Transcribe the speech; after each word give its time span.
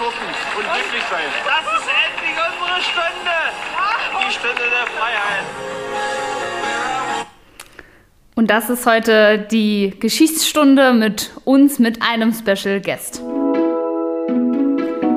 gucken 0.00 0.28
und 0.56 0.64
glücklich 0.64 1.04
sein. 1.10 1.28
Das 1.44 1.64
ist 1.76 1.88
endlich 2.08 2.36
unsere 2.48 2.80
Stunde. 2.80 3.36
Die 4.26 4.32
Stunde 4.32 4.64
der 4.70 4.86
Freiheit. 4.96 5.44
Und 8.34 8.50
das 8.50 8.70
ist 8.70 8.86
heute 8.86 9.46
die 9.50 9.92
Geschichtsstunde 10.00 10.94
mit 10.94 11.32
uns, 11.44 11.78
mit 11.78 12.00
einem 12.00 12.32
Special 12.32 12.80
Guest. 12.80 13.22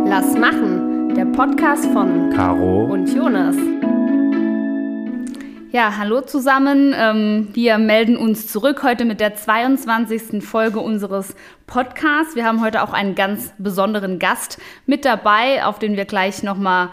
Lass 0.06 0.38
machen, 0.38 1.16
der 1.16 1.26
Podcast 1.26 1.86
von 1.94 2.30
Caro 2.36 2.84
und 2.92 3.08
Jonas. 3.08 3.56
Ja, 5.76 5.98
hallo 5.98 6.22
zusammen. 6.22 6.94
Ähm, 6.96 7.48
wir 7.54 7.80
melden 7.80 8.16
uns 8.16 8.46
zurück 8.46 8.84
heute 8.84 9.06
mit 9.06 9.20
der 9.20 9.34
22. 9.34 10.44
Folge 10.44 10.80
unseres 10.80 11.36
Podcasts. 11.66 12.36
Wir 12.36 12.46
haben 12.46 12.62
heute 12.62 12.84
auch 12.84 12.94
einen 12.94 13.16
ganz 13.16 13.56
besonderen 13.58 14.20
Gast 14.20 14.60
mit 14.86 15.04
dabei, 15.04 15.66
auf 15.66 15.80
den 15.80 15.98
wir 15.98 16.06
gleich 16.06 16.44
nochmal 16.44 16.90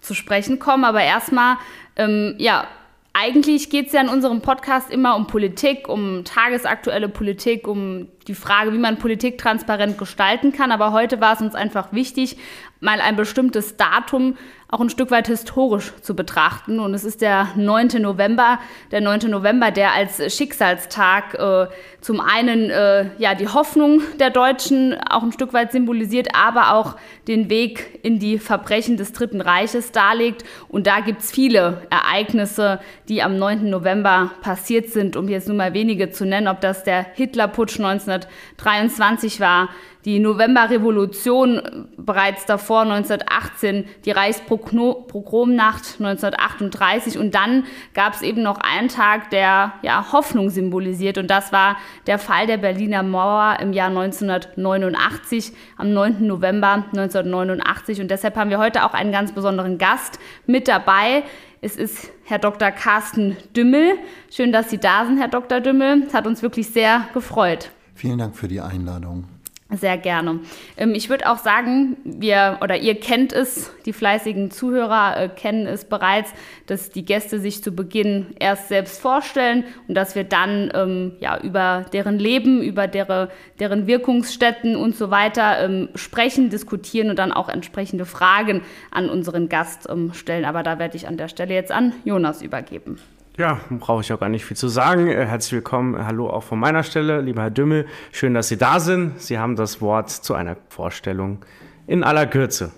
zu 0.00 0.14
sprechen 0.14 0.60
kommen. 0.60 0.84
Aber 0.84 1.02
erstmal, 1.02 1.56
ähm, 1.96 2.36
ja, 2.38 2.68
eigentlich 3.12 3.68
geht 3.68 3.88
es 3.88 3.94
ja 3.94 4.00
in 4.00 4.08
unserem 4.08 4.42
Podcast 4.42 4.92
immer 4.92 5.16
um 5.16 5.26
Politik, 5.26 5.88
um 5.88 6.22
tagesaktuelle 6.22 7.08
Politik, 7.08 7.66
um 7.66 8.06
die 8.28 8.36
Frage, 8.36 8.72
wie 8.72 8.78
man 8.78 8.98
Politik 8.98 9.38
transparent 9.38 9.98
gestalten 9.98 10.52
kann. 10.52 10.70
Aber 10.70 10.92
heute 10.92 11.20
war 11.20 11.32
es 11.32 11.40
uns 11.40 11.56
einfach 11.56 11.92
wichtig, 11.92 12.36
mal 12.78 13.00
ein 13.00 13.16
bestimmtes 13.16 13.76
Datum 13.76 14.36
auch 14.70 14.80
ein 14.80 14.88
Stück 14.88 15.10
weit 15.10 15.26
historisch 15.26 15.92
zu 16.00 16.14
betrachten. 16.14 16.78
Und 16.78 16.94
es 16.94 17.04
ist 17.04 17.20
der 17.22 17.48
9. 17.56 18.00
November, 18.00 18.60
der 18.92 19.00
9. 19.00 19.30
November, 19.30 19.70
der 19.72 19.92
als 19.92 20.34
Schicksalstag 20.34 21.34
äh, 21.34 21.66
zum 22.00 22.20
einen 22.20 22.70
äh, 22.70 23.06
ja, 23.18 23.34
die 23.34 23.48
Hoffnung 23.48 24.00
der 24.20 24.30
Deutschen 24.30 24.96
auch 25.10 25.24
ein 25.24 25.32
Stück 25.32 25.52
weit 25.52 25.72
symbolisiert, 25.72 26.28
aber 26.34 26.74
auch 26.74 26.96
den 27.26 27.50
Weg 27.50 27.98
in 28.02 28.20
die 28.20 28.38
Verbrechen 28.38 28.96
des 28.96 29.12
Dritten 29.12 29.40
Reiches 29.40 29.90
darlegt. 29.90 30.44
Und 30.68 30.86
da 30.86 31.00
gibt 31.00 31.22
es 31.22 31.32
viele 31.32 31.82
Ereignisse, 31.90 32.78
die 33.08 33.22
am 33.22 33.38
9. 33.38 33.68
November 33.68 34.30
passiert 34.40 34.90
sind, 34.90 35.16
um 35.16 35.28
jetzt 35.28 35.48
nur 35.48 35.56
mal 35.56 35.74
wenige 35.74 36.10
zu 36.10 36.24
nennen, 36.24 36.46
ob 36.46 36.60
das 36.60 36.84
der 36.84 37.06
Hitlerputsch 37.14 37.80
1923 37.80 39.40
war, 39.40 39.68
die 40.04 40.18
Novemberrevolution 40.18 41.88
bereits 41.96 42.46
davor 42.46 42.82
1918, 42.82 43.84
die 44.04 44.10
Reichspogromnacht 44.10 46.00
1938 46.00 47.18
und 47.18 47.34
dann 47.34 47.64
gab 47.94 48.14
es 48.14 48.22
eben 48.22 48.42
noch 48.42 48.58
einen 48.58 48.88
Tag, 48.88 49.30
der 49.30 49.74
ja 49.82 50.12
Hoffnung 50.12 50.50
symbolisiert 50.50 51.18
und 51.18 51.28
das 51.28 51.52
war 51.52 51.76
der 52.06 52.18
Fall 52.18 52.46
der 52.46 52.56
Berliner 52.56 53.02
Mauer 53.02 53.58
im 53.60 53.72
Jahr 53.72 53.88
1989 53.88 55.52
am 55.76 55.92
9. 55.92 56.26
November 56.26 56.84
1989 56.92 58.00
und 58.00 58.10
deshalb 58.10 58.36
haben 58.36 58.50
wir 58.50 58.58
heute 58.58 58.84
auch 58.84 58.94
einen 58.94 59.12
ganz 59.12 59.32
besonderen 59.32 59.76
Gast 59.78 60.18
mit 60.46 60.68
dabei. 60.68 61.24
Es 61.62 61.76
ist 61.76 62.10
Herr 62.24 62.38
Dr. 62.38 62.70
Carsten 62.70 63.36
Dümmel. 63.54 63.98
Schön, 64.30 64.50
dass 64.50 64.70
Sie 64.70 64.78
da 64.78 65.04
sind, 65.04 65.18
Herr 65.18 65.28
Dr. 65.28 65.60
Dümmel. 65.60 66.04
Es 66.06 66.14
hat 66.14 66.26
uns 66.26 66.42
wirklich 66.42 66.70
sehr 66.70 67.06
gefreut. 67.12 67.70
Vielen 67.94 68.16
Dank 68.16 68.34
für 68.34 68.48
die 68.48 68.62
Einladung. 68.62 69.24
Sehr 69.72 69.98
gerne. 69.98 70.40
Ähm, 70.76 70.94
ich 70.94 71.08
würde 71.10 71.30
auch 71.30 71.38
sagen, 71.38 71.96
wir 72.04 72.58
oder 72.60 72.76
ihr 72.76 72.98
kennt 72.98 73.32
es, 73.32 73.70
die 73.86 73.92
fleißigen 73.92 74.50
Zuhörer 74.50 75.16
äh, 75.16 75.28
kennen 75.28 75.66
es 75.66 75.84
bereits, 75.84 76.32
dass 76.66 76.90
die 76.90 77.04
Gäste 77.04 77.38
sich 77.38 77.62
zu 77.62 77.70
Beginn 77.72 78.34
erst 78.40 78.68
selbst 78.68 79.00
vorstellen 79.00 79.64
und 79.86 79.94
dass 79.94 80.16
wir 80.16 80.24
dann 80.24 80.72
ähm, 80.74 81.12
ja, 81.20 81.40
über 81.40 81.86
deren 81.92 82.18
Leben, 82.18 82.62
über 82.62 82.88
deren, 82.88 83.28
deren 83.60 83.86
Wirkungsstätten 83.86 84.74
und 84.74 84.96
so 84.96 85.12
weiter 85.12 85.64
ähm, 85.64 85.88
sprechen, 85.94 86.50
diskutieren 86.50 87.08
und 87.08 87.18
dann 87.18 87.32
auch 87.32 87.48
entsprechende 87.48 88.06
Fragen 88.06 88.62
an 88.90 89.08
unseren 89.08 89.48
Gast 89.48 89.88
stellen. 90.12 90.44
Aber 90.44 90.62
da 90.64 90.78
werde 90.78 90.96
ich 90.96 91.06
an 91.06 91.16
der 91.16 91.28
Stelle 91.28 91.54
jetzt 91.54 91.70
an 91.70 91.92
Jonas 92.04 92.42
übergeben. 92.42 92.98
Ja, 93.38 93.60
brauche 93.70 94.02
ich 94.02 94.12
auch 94.12 94.20
gar 94.20 94.28
nicht 94.28 94.44
viel 94.44 94.56
zu 94.56 94.68
sagen. 94.68 95.06
Äh, 95.06 95.24
herzlich 95.24 95.52
willkommen, 95.52 96.04
hallo 96.04 96.28
auch 96.28 96.42
von 96.42 96.58
meiner 96.58 96.82
Stelle, 96.82 97.20
lieber 97.20 97.42
Herr 97.42 97.50
Dümmel. 97.50 97.86
Schön, 98.12 98.34
dass 98.34 98.48
Sie 98.48 98.56
da 98.56 98.80
sind. 98.80 99.20
Sie 99.20 99.38
haben 99.38 99.56
das 99.56 99.80
Wort 99.80 100.10
zu 100.10 100.34
einer 100.34 100.56
Vorstellung 100.68 101.38
in 101.86 102.02
aller 102.02 102.26
Kürze. 102.26 102.72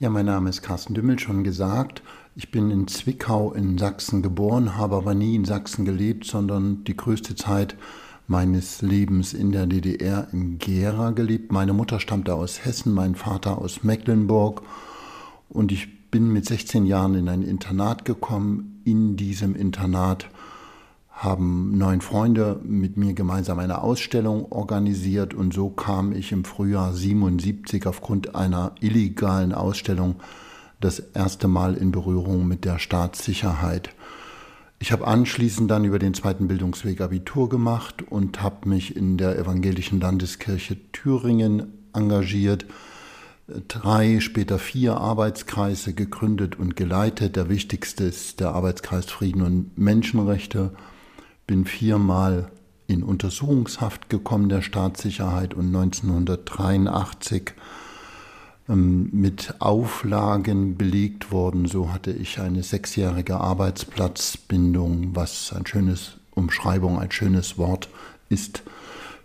Ja, 0.00 0.10
mein 0.10 0.26
Name 0.26 0.50
ist 0.50 0.62
Carsten 0.62 0.94
Dümmel, 0.94 1.18
schon 1.18 1.44
gesagt. 1.44 2.02
Ich 2.34 2.50
bin 2.50 2.70
in 2.70 2.88
Zwickau 2.88 3.52
in 3.52 3.78
Sachsen 3.78 4.20
geboren, 4.20 4.76
habe 4.76 4.96
aber 4.96 5.14
nie 5.14 5.36
in 5.36 5.44
Sachsen 5.44 5.84
gelebt, 5.84 6.24
sondern 6.26 6.82
die 6.84 6.96
größte 6.96 7.36
Zeit 7.36 7.76
meines 8.26 8.82
Lebens 8.82 9.32
in 9.32 9.52
der 9.52 9.66
DDR 9.66 10.26
in 10.32 10.58
Gera 10.58 11.12
gelebt. 11.12 11.52
Meine 11.52 11.72
Mutter 11.72 12.00
stammte 12.00 12.34
aus 12.34 12.64
Hessen, 12.64 12.92
mein 12.92 13.14
Vater 13.14 13.58
aus 13.58 13.84
Mecklenburg 13.84 14.62
und 15.48 15.70
ich 15.70 16.10
bin 16.10 16.32
mit 16.32 16.46
16 16.46 16.84
Jahren 16.84 17.14
in 17.14 17.28
ein 17.28 17.42
Internat 17.42 18.04
gekommen. 18.04 18.73
In 18.84 19.16
diesem 19.16 19.56
Internat 19.56 20.28
haben 21.10 21.78
neun 21.78 22.02
Freunde 22.02 22.60
mit 22.62 22.98
mir 22.98 23.14
gemeinsam 23.14 23.58
eine 23.58 23.80
Ausstellung 23.80 24.52
organisiert 24.52 25.32
und 25.32 25.54
so 25.54 25.70
kam 25.70 26.12
ich 26.12 26.32
im 26.32 26.44
Frühjahr 26.44 26.92
77 26.92 27.86
aufgrund 27.86 28.34
einer 28.34 28.72
illegalen 28.80 29.54
Ausstellung 29.54 30.16
das 30.80 30.98
erste 30.98 31.48
Mal 31.48 31.76
in 31.76 31.92
Berührung 31.92 32.46
mit 32.46 32.66
der 32.66 32.78
Staatssicherheit. 32.78 33.88
Ich 34.80 34.92
habe 34.92 35.06
anschließend 35.06 35.70
dann 35.70 35.86
über 35.86 35.98
den 35.98 36.12
zweiten 36.12 36.46
Bildungsweg 36.46 37.00
Abitur 37.00 37.48
gemacht 37.48 38.02
und 38.02 38.42
habe 38.42 38.68
mich 38.68 38.94
in 38.94 39.16
der 39.16 39.38
evangelischen 39.38 39.98
Landeskirche 39.98 40.76
Thüringen 40.92 41.72
engagiert 41.94 42.66
drei, 43.46 44.20
später 44.20 44.58
vier 44.58 44.96
Arbeitskreise 44.96 45.92
gegründet 45.92 46.58
und 46.58 46.76
geleitet. 46.76 47.36
Der 47.36 47.48
wichtigste 47.48 48.04
ist 48.04 48.40
der 48.40 48.50
Arbeitskreis 48.50 49.06
Frieden 49.06 49.42
und 49.42 49.78
Menschenrechte. 49.78 50.72
Bin 51.46 51.66
viermal 51.66 52.50
in 52.86 53.02
Untersuchungshaft 53.02 54.08
gekommen 54.08 54.48
der 54.48 54.62
Staatssicherheit 54.62 55.54
und 55.54 55.66
1983 55.66 57.52
ähm, 58.68 59.10
mit 59.12 59.54
Auflagen 59.60 60.76
belegt 60.76 61.30
worden. 61.30 61.66
So 61.66 61.92
hatte 61.92 62.12
ich 62.12 62.40
eine 62.40 62.62
sechsjährige 62.62 63.36
Arbeitsplatzbindung, 63.36 65.14
was 65.14 65.52
ein 65.52 65.66
schönes 65.66 66.18
Umschreibung, 66.34 66.98
ein 66.98 67.12
schönes 67.12 67.58
Wort 67.58 67.88
ist 68.28 68.62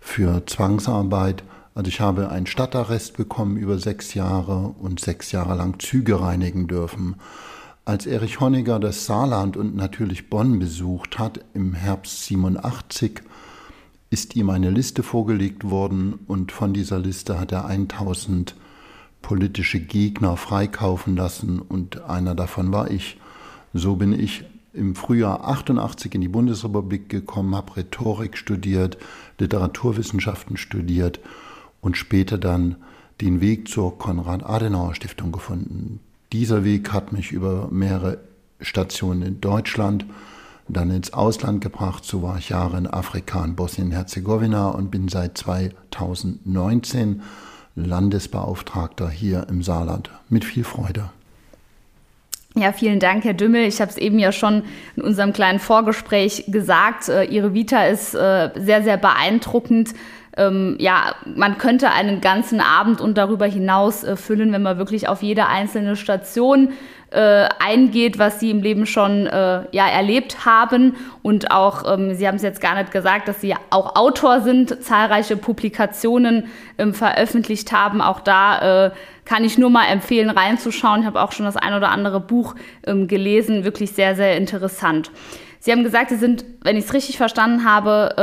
für 0.00 0.44
Zwangsarbeit. 0.46 1.42
Also 1.74 1.88
ich 1.88 2.00
habe 2.00 2.30
einen 2.30 2.46
Stadtarrest 2.46 3.16
bekommen 3.16 3.56
über 3.56 3.78
sechs 3.78 4.14
Jahre 4.14 4.74
und 4.80 4.98
sechs 4.98 5.30
Jahre 5.30 5.54
lang 5.54 5.78
Züge 5.78 6.20
reinigen 6.20 6.66
dürfen. 6.66 7.16
Als 7.84 8.06
Erich 8.06 8.40
Honecker 8.40 8.80
das 8.80 9.06
Saarland 9.06 9.56
und 9.56 9.76
natürlich 9.76 10.28
Bonn 10.28 10.58
besucht 10.58 11.18
hat 11.18 11.44
im 11.54 11.74
Herbst 11.74 12.24
87, 12.24 13.22
ist 14.10 14.34
ihm 14.34 14.50
eine 14.50 14.70
Liste 14.70 15.04
vorgelegt 15.04 15.70
worden 15.70 16.18
und 16.26 16.50
von 16.50 16.72
dieser 16.72 16.98
Liste 16.98 17.38
hat 17.38 17.52
er 17.52 17.66
1000 17.66 18.56
politische 19.22 19.78
Gegner 19.78 20.36
freikaufen 20.36 21.16
lassen 21.16 21.60
und 21.60 22.02
einer 22.02 22.34
davon 22.34 22.72
war 22.72 22.90
ich. 22.90 23.18
So 23.72 23.94
bin 23.94 24.12
ich 24.12 24.44
im 24.72 24.96
Frühjahr 24.96 25.44
88 25.44 26.14
in 26.14 26.20
die 26.20 26.28
Bundesrepublik 26.28 27.08
gekommen, 27.08 27.54
habe 27.54 27.76
Rhetorik 27.76 28.36
studiert, 28.36 28.98
Literaturwissenschaften 29.38 30.56
studiert 30.56 31.20
und 31.80 31.96
später 31.96 32.38
dann 32.38 32.76
den 33.20 33.40
Weg 33.40 33.68
zur 33.68 33.98
Konrad-Adenauer-Stiftung 33.98 35.32
gefunden. 35.32 36.00
Dieser 36.32 36.64
Weg 36.64 36.92
hat 36.92 37.12
mich 37.12 37.32
über 37.32 37.68
mehrere 37.70 38.18
Stationen 38.60 39.22
in 39.22 39.40
Deutschland, 39.40 40.06
dann 40.68 40.90
ins 40.90 41.12
Ausland 41.12 41.60
gebracht. 41.60 42.04
So 42.04 42.22
war 42.22 42.38
ich 42.38 42.50
Jahre 42.50 42.78
in 42.78 42.86
Afrika 42.86 43.42
und 43.42 43.56
Bosnien-Herzegowina 43.56 44.68
und 44.68 44.90
bin 44.90 45.08
seit 45.08 45.36
2019 45.38 47.22
Landesbeauftragter 47.74 49.08
hier 49.08 49.46
im 49.48 49.62
Saarland. 49.62 50.10
Mit 50.28 50.44
viel 50.44 50.64
Freude. 50.64 51.10
Ja, 52.56 52.72
vielen 52.72 52.98
Dank, 52.98 53.24
Herr 53.24 53.34
Dümmel. 53.34 53.62
Ich 53.62 53.80
habe 53.80 53.90
es 53.90 53.96
eben 53.96 54.18
ja 54.18 54.32
schon 54.32 54.64
in 54.96 55.02
unserem 55.02 55.32
kleinen 55.32 55.60
Vorgespräch 55.60 56.46
gesagt. 56.48 57.08
Äh, 57.08 57.24
Ihre 57.24 57.54
Vita 57.54 57.84
ist 57.84 58.14
äh, 58.14 58.50
sehr, 58.56 58.82
sehr 58.82 58.96
beeindruckend 58.96 59.94
ähm, 60.40 60.76
ja, 60.78 61.14
man 61.36 61.58
könnte 61.58 61.90
einen 61.90 62.20
ganzen 62.20 62.60
Abend 62.60 63.00
und 63.00 63.18
darüber 63.18 63.46
hinaus 63.46 64.02
äh, 64.02 64.16
füllen, 64.16 64.52
wenn 64.52 64.62
man 64.62 64.78
wirklich 64.78 65.06
auf 65.06 65.22
jede 65.22 65.46
einzelne 65.46 65.96
Station 65.96 66.72
äh, 67.10 67.48
eingeht, 67.58 68.18
was 68.18 68.40
sie 68.40 68.50
im 68.50 68.62
Leben 68.62 68.86
schon 68.86 69.26
äh, 69.26 69.64
ja, 69.72 69.86
erlebt 69.88 70.46
haben. 70.46 70.94
Und 71.22 71.50
auch, 71.50 71.92
ähm, 71.92 72.14
Sie 72.14 72.26
haben 72.26 72.36
es 72.36 72.42
jetzt 72.42 72.60
gar 72.60 72.76
nicht 72.76 72.90
gesagt, 72.90 73.28
dass 73.28 73.40
Sie 73.40 73.54
auch 73.70 73.96
Autor 73.96 74.40
sind, 74.40 74.82
zahlreiche 74.82 75.36
Publikationen 75.36 76.46
ähm, 76.78 76.94
veröffentlicht 76.94 77.72
haben. 77.72 78.00
Auch 78.00 78.20
da 78.20 78.86
äh, 78.86 78.90
kann 79.24 79.44
ich 79.44 79.58
nur 79.58 79.70
mal 79.70 79.86
empfehlen, 79.86 80.30
reinzuschauen. 80.30 81.00
Ich 81.00 81.06
habe 81.06 81.20
auch 81.20 81.32
schon 81.32 81.46
das 81.46 81.56
ein 81.56 81.74
oder 81.74 81.90
andere 81.90 82.20
Buch 82.20 82.54
ähm, 82.86 83.08
gelesen. 83.08 83.64
Wirklich 83.64 83.92
sehr, 83.92 84.16
sehr 84.16 84.36
interessant. 84.36 85.10
Sie 85.60 85.70
haben 85.72 85.84
gesagt, 85.84 86.08
Sie 86.08 86.16
sind, 86.16 86.44
wenn 86.62 86.76
ich 86.76 86.86
es 86.86 86.94
richtig 86.94 87.18
verstanden 87.18 87.64
habe, 87.64 88.16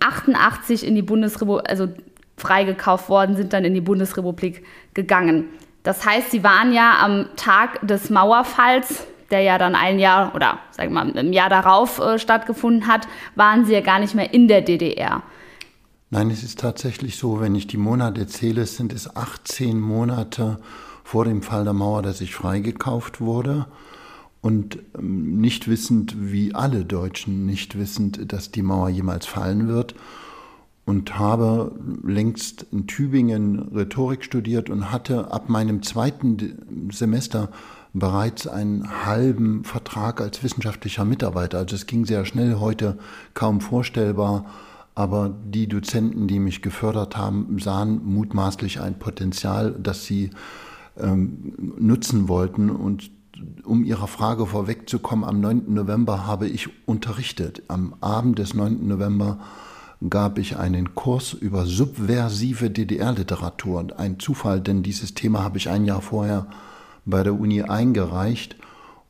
88 0.00 0.82
ähm, 0.82 0.88
in 0.88 0.94
die 0.94 1.02
Bundesrepublik, 1.02 1.68
also 1.68 1.88
freigekauft 2.36 3.08
worden, 3.08 3.36
sind 3.36 3.52
dann 3.52 3.64
in 3.64 3.74
die 3.74 3.80
Bundesrepublik 3.80 4.64
gegangen. 4.94 5.48
Das 5.82 6.06
heißt, 6.06 6.30
Sie 6.30 6.44
waren 6.44 6.72
ja 6.72 6.98
am 7.00 7.26
Tag 7.36 7.86
des 7.86 8.10
Mauerfalls, 8.10 9.06
der 9.30 9.40
ja 9.40 9.58
dann 9.58 9.74
ein 9.74 9.98
Jahr 9.98 10.34
oder 10.36 10.60
sagen 10.70 10.92
wir 10.92 11.04
mal 11.04 11.16
im 11.16 11.32
Jahr 11.32 11.48
darauf 11.50 11.98
äh, 11.98 12.18
stattgefunden 12.18 12.86
hat, 12.86 13.08
waren 13.34 13.64
Sie 13.64 13.72
ja 13.72 13.80
gar 13.80 13.98
nicht 13.98 14.14
mehr 14.14 14.32
in 14.32 14.46
der 14.46 14.62
DDR. 14.62 15.22
Nein, 16.10 16.30
es 16.30 16.44
ist 16.44 16.60
tatsächlich 16.60 17.16
so, 17.16 17.40
wenn 17.40 17.56
ich 17.56 17.66
die 17.66 17.76
Monate 17.76 18.28
zähle, 18.28 18.66
sind 18.66 18.92
es 18.92 19.16
18 19.16 19.80
Monate 19.80 20.60
vor 21.02 21.24
dem 21.24 21.42
Fall 21.42 21.64
der 21.64 21.72
Mauer, 21.72 22.02
dass 22.02 22.20
ich 22.20 22.34
freigekauft 22.36 23.20
wurde 23.20 23.66
und 24.44 24.78
ähm, 24.98 25.40
nicht 25.40 25.68
wissend, 25.68 26.16
wie 26.18 26.54
alle 26.54 26.84
Deutschen, 26.84 27.46
nicht 27.46 27.78
wissend, 27.78 28.30
dass 28.30 28.50
die 28.50 28.60
Mauer 28.60 28.90
jemals 28.90 29.24
fallen 29.24 29.68
wird. 29.68 29.94
Und 30.84 31.18
habe 31.18 31.72
längst 32.02 32.66
in 32.70 32.86
Tübingen 32.86 33.58
Rhetorik 33.74 34.22
studiert 34.22 34.68
und 34.68 34.92
hatte 34.92 35.32
ab 35.32 35.48
meinem 35.48 35.82
zweiten 35.82 36.90
Semester 36.92 37.48
bereits 37.94 38.46
einen 38.46 39.06
halben 39.06 39.64
Vertrag 39.64 40.20
als 40.20 40.42
wissenschaftlicher 40.42 41.06
Mitarbeiter. 41.06 41.56
Also 41.56 41.74
es 41.74 41.86
ging 41.86 42.04
sehr 42.04 42.26
schnell, 42.26 42.56
heute 42.60 42.98
kaum 43.32 43.62
vorstellbar, 43.62 44.44
aber 44.94 45.34
die 45.46 45.68
Dozenten, 45.68 46.28
die 46.28 46.38
mich 46.38 46.60
gefördert 46.60 47.16
haben, 47.16 47.58
sahen 47.60 48.04
mutmaßlich 48.04 48.82
ein 48.82 48.98
Potenzial, 48.98 49.74
das 49.82 50.04
sie 50.04 50.28
ähm, 51.00 51.54
nutzen 51.78 52.28
wollten. 52.28 52.68
Und 52.68 53.10
um 53.64 53.84
Ihrer 53.84 54.06
Frage 54.06 54.46
vorwegzukommen, 54.46 55.24
am 55.24 55.40
9. 55.40 55.74
November 55.74 56.26
habe 56.26 56.48
ich 56.48 56.68
unterrichtet. 56.86 57.62
Am 57.68 57.94
Abend 58.00 58.38
des 58.38 58.54
9. 58.54 58.86
November 58.86 59.38
gab 60.08 60.38
ich 60.38 60.56
einen 60.56 60.94
Kurs 60.94 61.32
über 61.32 61.66
subversive 61.66 62.70
DDR-Literatur. 62.70 63.86
Ein 63.96 64.18
Zufall, 64.18 64.60
denn 64.60 64.82
dieses 64.82 65.14
Thema 65.14 65.42
habe 65.42 65.58
ich 65.58 65.68
ein 65.68 65.84
Jahr 65.84 66.02
vorher 66.02 66.46
bei 67.04 67.22
der 67.22 67.38
Uni 67.38 67.62
eingereicht. 67.62 68.56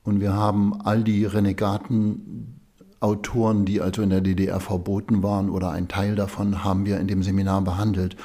Und 0.04 0.20
wir 0.20 0.34
haben 0.34 0.80
all 0.82 1.02
die 1.02 1.24
Renegaten 1.24 2.60
Autoren, 3.00 3.66
die 3.66 3.82
also 3.82 4.00
in 4.00 4.10
der 4.10 4.22
DDR 4.22 4.60
verboten 4.60 5.22
waren 5.22 5.50
oder 5.50 5.70
ein 5.70 5.88
Teil 5.88 6.14
davon, 6.14 6.64
haben 6.64 6.86
wir 6.86 6.98
in 6.98 7.06
dem 7.06 7.22
Seminar 7.22 7.60
behandelt. 7.62 8.16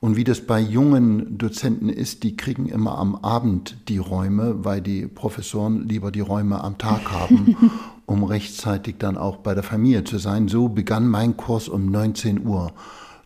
Und 0.00 0.16
wie 0.16 0.24
das 0.24 0.40
bei 0.40 0.58
jungen 0.60 1.36
Dozenten 1.36 1.90
ist, 1.90 2.22
die 2.22 2.34
kriegen 2.34 2.66
immer 2.66 2.96
am 2.96 3.16
Abend 3.16 3.76
die 3.88 3.98
Räume, 3.98 4.64
weil 4.64 4.80
die 4.80 5.06
Professoren 5.06 5.86
lieber 5.86 6.10
die 6.10 6.20
Räume 6.20 6.64
am 6.64 6.78
Tag 6.78 7.12
haben, 7.12 7.54
um 8.06 8.24
rechtzeitig 8.24 8.96
dann 8.98 9.18
auch 9.18 9.36
bei 9.36 9.54
der 9.54 9.62
Familie 9.62 10.04
zu 10.04 10.16
sein. 10.16 10.48
So 10.48 10.70
begann 10.70 11.06
mein 11.06 11.36
Kurs 11.36 11.68
um 11.68 11.90
19 11.90 12.46
Uhr. 12.46 12.72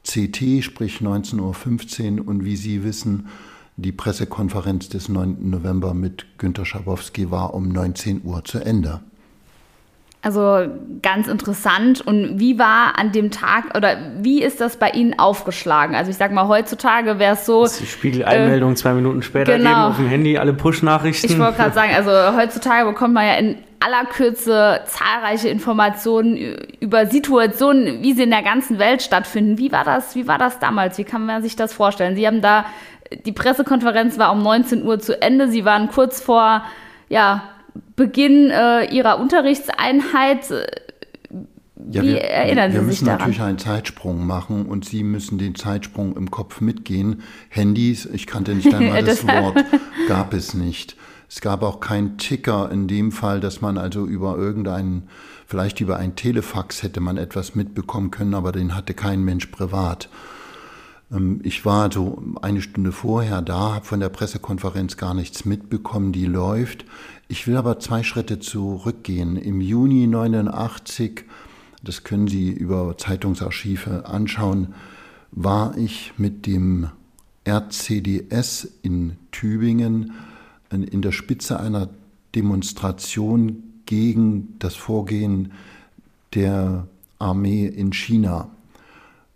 CT, 0.03 0.65
sprich 0.65 0.99
19.15 0.99 2.19
Uhr 2.19 2.29
und 2.29 2.44
wie 2.44 2.56
Sie 2.56 2.82
wissen, 2.82 3.29
die 3.76 3.93
Pressekonferenz 3.93 4.88
des 4.88 5.09
9. 5.09 5.49
November 5.49 5.94
mit 5.94 6.26
Günter 6.38 6.65
Schabowski 6.65 7.31
war 7.31 7.55
um 7.55 7.69
19 7.69 8.23
Uhr 8.25 8.44
zu 8.44 8.59
Ende. 8.59 9.00
Also 10.25 10.67
ganz 11.03 11.29
interessant. 11.29 12.00
Und 12.00 12.41
wie 12.41 12.59
war 12.59 12.99
an 12.99 13.12
dem 13.12 13.31
Tag 13.31 13.76
oder 13.76 13.99
wie 14.21 14.43
ist 14.43 14.59
das 14.59 14.79
bei 14.79 14.88
Ihnen 14.88 15.19
aufgeschlagen? 15.19 15.94
Also 15.94 16.11
ich 16.11 16.17
sag 16.17 16.32
mal, 16.32 16.49
heutzutage 16.49 17.19
wäre 17.19 17.35
es 17.35 17.44
so. 17.44 17.65
Das 17.65 17.76
die 17.76 17.87
Spiegeleinmeldung 17.87 18.73
äh, 18.73 18.75
zwei 18.75 18.94
Minuten 18.94 19.23
später 19.23 19.59
genau. 19.59 19.69
geben 19.69 19.81
auf 19.82 19.97
dem 19.97 20.09
Handy, 20.09 20.38
alle 20.38 20.55
Push-Nachrichten. 20.55 21.31
Ich 21.31 21.38
wollte 21.38 21.59
gerade 21.59 21.75
sagen, 21.75 21.93
also 21.94 22.11
heutzutage 22.38 22.88
bekommt 22.88 23.12
man 23.12 23.26
ja 23.26 23.35
in 23.35 23.59
aller 23.81 24.06
Kürze 24.06 24.81
zahlreiche 24.87 25.50
Informationen 25.50 26.38
über 26.81 27.05
Situationen, 27.05 28.03
wie 28.03 28.15
sie 28.15 28.23
in 28.23 28.31
der 28.31 28.43
ganzen 28.43 28.79
Welt 28.79 29.03
stattfinden. 29.03 29.59
Wie 29.59 29.73
war 29.73 29.85
das, 29.85 30.15
wie 30.15 30.26
war 30.26 30.38
das 30.38 30.59
damals? 30.59 30.97
Wie 30.97 31.05
kann 31.05 31.26
man 31.26 31.43
sich 31.43 31.55
das 31.55 31.75
vorstellen? 31.75 32.17
Sie 32.17 32.26
haben 32.26 32.41
da, 32.41 32.65
die 33.26 33.32
Pressekonferenz 33.32 34.19
war 34.19 34.32
um 34.32 34.43
19 34.43 34.87
Uhr 34.87 35.00
zu 35.00 35.21
Ende. 35.21 35.49
Sie 35.49 35.67
waren 35.67 35.91
kurz 35.91 36.23
vor, 36.23 36.65
ja, 37.11 37.43
Beginn 37.96 38.50
äh, 38.50 38.93
Ihrer 38.93 39.19
Unterrichtseinheit. 39.20 40.50
Äh, 40.50 40.67
wie 41.76 41.96
ja, 41.96 42.02
wir, 42.02 42.23
erinnern 42.23 42.73
Sie 42.73 42.79
sich 42.79 42.79
daran? 42.79 42.79
Wir 42.79 42.82
müssen 42.87 43.05
natürlich 43.06 43.41
einen 43.41 43.58
Zeitsprung 43.58 44.26
machen 44.26 44.67
und 44.67 44.85
Sie 44.85 45.02
müssen 45.02 45.38
den 45.38 45.55
Zeitsprung 45.55 46.17
im 46.17 46.31
Kopf 46.31 46.61
mitgehen. 46.61 47.23
Handys, 47.50 48.06
ich 48.06 48.26
kannte 48.26 48.55
nicht 48.55 48.73
einmal 48.75 49.05
das 49.05 49.26
Wort, 49.26 49.64
gab 50.08 50.32
es 50.32 50.55
nicht. 50.55 50.96
Es 51.29 51.41
gab 51.41 51.62
auch 51.62 51.81
keinen 51.81 52.17
Ticker 52.17 52.70
in 52.70 52.87
dem 52.87 53.11
Fall, 53.11 53.41
dass 53.41 53.61
man 53.61 53.76
also 53.76 54.06
über 54.06 54.37
irgendeinen, 54.37 55.08
vielleicht 55.47 55.81
über 55.81 55.97
ein 55.97 56.17
Telefax 56.17 56.82
hätte 56.82 57.00
man 57.00 57.17
etwas 57.17 57.55
mitbekommen 57.55 58.11
können, 58.11 58.35
aber 58.35 58.52
den 58.52 58.75
hatte 58.75 58.94
kein 58.94 59.23
Mensch 59.23 59.47
privat. 59.47 60.08
Ähm, 61.12 61.40
ich 61.43 61.64
war 61.64 61.90
so 61.93 62.23
eine 62.43 62.62
Stunde 62.62 62.93
vorher 62.93 63.43
da, 63.43 63.75
habe 63.75 63.85
von 63.85 64.00
der 64.00 64.08
Pressekonferenz 64.08 64.97
gar 64.97 65.14
nichts 65.14 65.44
mitbekommen, 65.44 66.12
die 66.12 66.26
läuft. 66.26 66.85
Ich 67.29 67.47
will 67.47 67.56
aber 67.56 67.79
zwei 67.79 68.03
Schritte 68.03 68.38
zurückgehen. 68.38 69.37
Im 69.37 69.61
Juni 69.61 70.06
89, 70.06 71.25
das 71.82 72.05
können 72.05 72.29
Sie 72.29 72.50
über 72.50 72.97
Zeitungsarchive 72.99 74.06
anschauen, 74.06 74.75
war 75.31 75.76
ich 75.76 76.12
mit 76.19 76.47
dem 76.47 76.91
RCDS 77.47 78.69
in 78.82 79.17
Tübingen 79.32 80.12
in 80.71 81.03
der 81.03 81.12
Spitze 81.12 81.61
einer 81.61 81.88
Demonstration 82.35 83.62
gegen 83.87 84.56
das 84.59 84.75
Vorgehen 84.75 85.53
der 86.35 86.88
Armee 87.19 87.67
in 87.67 87.93
China. 87.93 88.50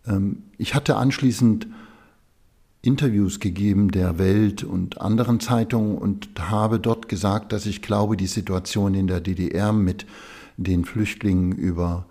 Ähm, 0.07 0.43
ich 0.57 0.75
hatte 0.75 0.97
anschließend 0.97 1.69
Interviews 2.83 3.41
gegeben 3.41 3.91
der 3.91 4.19
Welt 4.19 4.63
und 4.63 5.01
anderen 5.01 5.41
Zeitungen 5.41 5.99
und 5.99 6.29
habe 6.39 6.79
dort 6.79 7.09
gesagt, 7.09 7.53
dass 7.53 7.67
ich 7.67 7.83
glaube, 7.83 8.17
die 8.17 8.27
Situation 8.27 8.95
in 8.95 9.07
der 9.09 9.21
DDR 9.21 9.73
mit 9.73 10.07
den 10.57 10.85
Flüchtlingen 10.85 11.53
über 11.53 12.07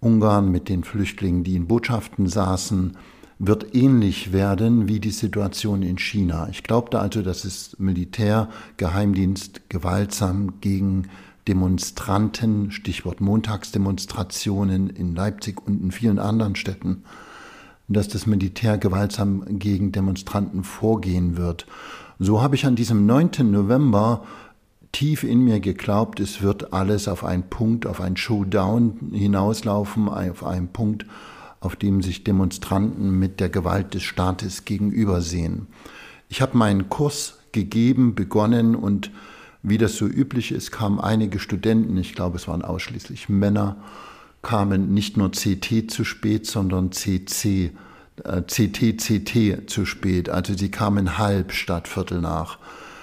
Ungarn, 0.00 0.50
mit 0.50 0.68
den 0.68 0.84
Flüchtlingen, 0.84 1.42
die 1.42 1.56
in 1.56 1.66
Botschaften 1.66 2.28
saßen, 2.28 2.96
wird 3.38 3.74
ähnlich 3.74 4.32
werden 4.32 4.88
wie 4.88 5.00
die 5.00 5.10
Situation 5.10 5.82
in 5.82 5.98
China. 5.98 6.48
Ich 6.50 6.62
glaubte 6.62 7.00
also, 7.00 7.22
dass 7.22 7.44
es 7.44 7.76
Militär, 7.78 8.48
Geheimdienst 8.76 9.68
gewaltsam 9.68 10.60
gegen 10.60 11.08
Demonstranten, 11.46 12.70
Stichwort 12.70 13.20
Montagsdemonstrationen 13.20 14.88
in 14.90 15.14
Leipzig 15.14 15.64
und 15.66 15.82
in 15.82 15.92
vielen 15.92 16.18
anderen 16.18 16.56
Städten, 16.56 17.04
dass 17.88 18.08
das 18.08 18.26
Militär 18.26 18.78
gewaltsam 18.78 19.44
gegen 19.58 19.92
Demonstranten 19.92 20.64
vorgehen 20.64 21.36
wird. 21.36 21.66
So 22.18 22.42
habe 22.42 22.54
ich 22.54 22.66
an 22.66 22.76
diesem 22.76 23.06
9. 23.06 23.30
November 23.50 24.24
tief 24.92 25.24
in 25.24 25.40
mir 25.40 25.60
geglaubt, 25.60 26.20
es 26.20 26.40
wird 26.40 26.72
alles 26.72 27.06
auf 27.06 27.24
einen 27.24 27.44
Punkt, 27.44 27.86
auf 27.86 28.00
einen 28.00 28.16
Showdown 28.16 29.10
hinauslaufen, 29.12 30.08
auf 30.08 30.44
einen 30.44 30.68
Punkt, 30.68 31.04
auf 31.60 31.76
dem 31.76 32.02
sich 32.02 32.24
Demonstranten 32.24 33.18
mit 33.18 33.38
der 33.40 33.50
Gewalt 33.50 33.94
des 33.94 34.02
Staates 34.02 34.64
gegenübersehen. 34.64 35.66
Ich 36.28 36.40
habe 36.40 36.56
meinen 36.56 36.88
Kurs 36.88 37.38
gegeben, 37.52 38.14
begonnen 38.14 38.74
und 38.74 39.10
wie 39.62 39.78
das 39.78 39.96
so 39.96 40.06
üblich 40.06 40.52
ist, 40.52 40.70
kamen 40.70 41.00
einige 41.00 41.38
Studenten, 41.40 41.96
ich 41.96 42.14
glaube 42.14 42.36
es 42.36 42.48
waren 42.48 42.62
ausschließlich 42.62 43.28
Männer, 43.28 43.76
kamen 44.42 44.94
nicht 44.94 45.16
nur 45.16 45.30
CT 45.30 45.90
zu 45.90 46.04
spät, 46.04 46.46
sondern 46.46 46.92
CC, 46.92 47.72
äh, 48.24 48.42
CT, 48.42 48.96
CT 48.98 49.68
zu 49.68 49.84
spät. 49.84 50.28
Also 50.28 50.54
sie 50.54 50.70
kamen 50.70 51.18
halb 51.18 51.52
statt 51.52 51.88
Viertel 51.88 52.20
nach. 52.20 52.58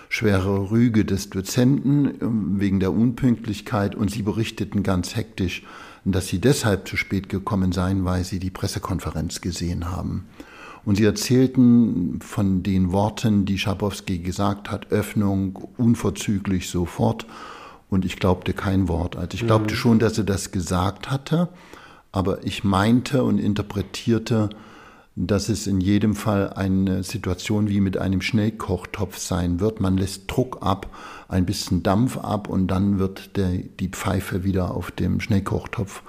Schwere 0.10 0.70
Rüge 0.70 1.06
des 1.06 1.32
Dozenten 1.32 2.06
ähm, 2.22 2.60
wegen 2.60 2.80
der 2.80 2.94
Unpünktlichkeit 2.94 3.96
und 3.96 4.12
sie 4.12 4.22
berichteten 4.22 4.84
ganz 4.84 5.16
hektisch, 5.16 5.64
dass 6.06 6.28
sie 6.28 6.40
deshalb 6.40 6.88
zu 6.88 6.98
spät 6.98 7.30
gekommen 7.30 7.72
seien, 7.72 8.06
weil 8.06 8.24
sie 8.24 8.40
die 8.40 8.52
Pressekonferenz 8.52 9.42
gesehen 9.42 9.90
haben. 9.90 10.26
Und 10.86 10.98
sie 10.98 11.06
erzählten 11.06 12.20
von 12.22 12.62
den 12.62 12.92
Worten, 12.92 13.46
die 13.46 13.58
Schabowski 13.58 14.20
gesagt 14.20 14.70
hat, 14.70 14.92
Öffnung 14.92 15.70
unverzüglich 15.78 16.70
sofort. 16.70 17.26
Und 17.94 18.06
ich 18.06 18.16
glaubte 18.16 18.54
kein 18.54 18.88
Wort. 18.88 19.16
Also 19.16 19.36
ich 19.36 19.46
glaubte 19.46 19.76
mhm. 19.76 19.78
schon, 19.78 20.00
dass 20.00 20.18
er 20.18 20.24
das 20.24 20.52
gesagt 20.52 21.12
hatte, 21.12 21.50
aber 22.12 22.44
ich 22.44 22.64
meinte 22.64 23.24
und 23.24 23.38
interpretierte, 23.38 24.50
dass 25.16 25.48
es 25.48 25.68
in 25.68 25.80
jedem 25.80 26.16
Fall 26.16 26.54
eine 26.54 27.04
Situation 27.04 27.70
wie 27.70 27.82
mit 27.82 28.00
einem 28.00 28.22
Schnellkochtopf 28.22 29.20
sein 29.20 29.60
wird. 29.60 29.80
Man 29.80 29.96
lässt 29.96 30.24
Druck 30.26 30.58
ab, 30.62 30.90
ein 31.28 31.46
bisschen 31.46 31.84
Dampf 31.84 32.18
ab 32.18 32.50
und 32.50 32.66
dann 32.66 32.98
wird 32.98 33.38
der, 33.38 33.52
die 33.52 33.90
Pfeife 33.90 34.44
wieder 34.44 34.72
auf 34.72 34.90
dem 34.90 35.20
Schnellkochtopf 35.20 36.02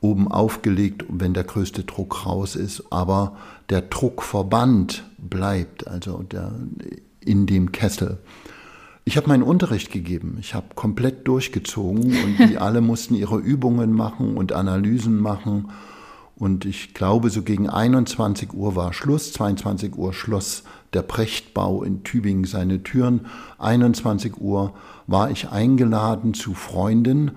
oben 0.00 0.28
aufgelegt, 0.32 1.04
wenn 1.10 1.34
der 1.34 1.44
größte 1.44 1.84
Druck 1.84 2.24
raus 2.24 2.56
ist. 2.56 2.84
Aber 2.90 3.36
der 3.68 3.82
Druckverband 3.82 5.04
bleibt, 5.18 5.86
also 5.88 6.22
der, 6.22 6.52
in 7.20 7.44
dem 7.44 7.70
Kessel. 7.70 8.16
Ich 9.08 9.16
habe 9.16 9.28
meinen 9.28 9.42
Unterricht 9.42 9.90
gegeben. 9.90 10.36
Ich 10.38 10.54
habe 10.54 10.74
komplett 10.74 11.26
durchgezogen 11.26 12.14
und 12.14 12.50
die 12.50 12.58
alle 12.58 12.82
mussten 12.82 13.14
ihre 13.14 13.38
Übungen 13.38 13.90
machen 13.94 14.36
und 14.36 14.52
Analysen 14.52 15.18
machen. 15.18 15.70
Und 16.36 16.66
ich 16.66 16.92
glaube, 16.92 17.30
so 17.30 17.40
gegen 17.40 17.70
21 17.70 18.52
Uhr 18.52 18.76
war 18.76 18.92
Schluss, 18.92 19.32
22 19.32 19.96
Uhr 19.96 20.12
schloss 20.12 20.62
der 20.92 21.00
Prechtbau 21.00 21.84
in 21.84 22.04
Tübingen 22.04 22.44
seine 22.44 22.82
Türen. 22.82 23.22
21 23.56 24.36
Uhr 24.42 24.74
war 25.06 25.30
ich 25.30 25.48
eingeladen 25.48 26.34
zu 26.34 26.52
Freunden, 26.52 27.30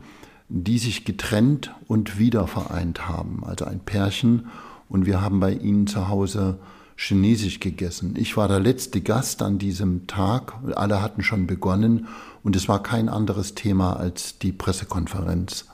die 0.49 0.77
sich 0.77 1.05
getrennt 1.05 1.73
und 1.87 2.19
wieder 2.19 2.47
vereint 2.47 3.07
haben. 3.07 3.43
Also 3.45 3.63
ein 3.63 3.79
Pärchen. 3.79 4.47
Und 4.89 5.05
wir 5.05 5.21
haben 5.21 5.39
bei 5.39 5.53
ihnen 5.53 5.87
zu 5.87 6.09
Hause 6.09 6.59
Chinesisch 7.03 7.59
gegessen. 7.59 8.13
Ich 8.15 8.37
war 8.37 8.47
der 8.47 8.59
letzte 8.59 9.01
Gast 9.01 9.41
an 9.41 9.57
diesem 9.57 10.05
Tag. 10.05 10.53
Alle 10.75 11.01
hatten 11.01 11.23
schon 11.23 11.47
begonnen. 11.47 12.07
Und 12.43 12.55
es 12.55 12.69
war 12.69 12.83
kein 12.83 13.09
anderes 13.09 13.55
Thema 13.55 13.93
als 13.97 14.37
die 14.37 14.51
Pressekonferenz. 14.51 15.65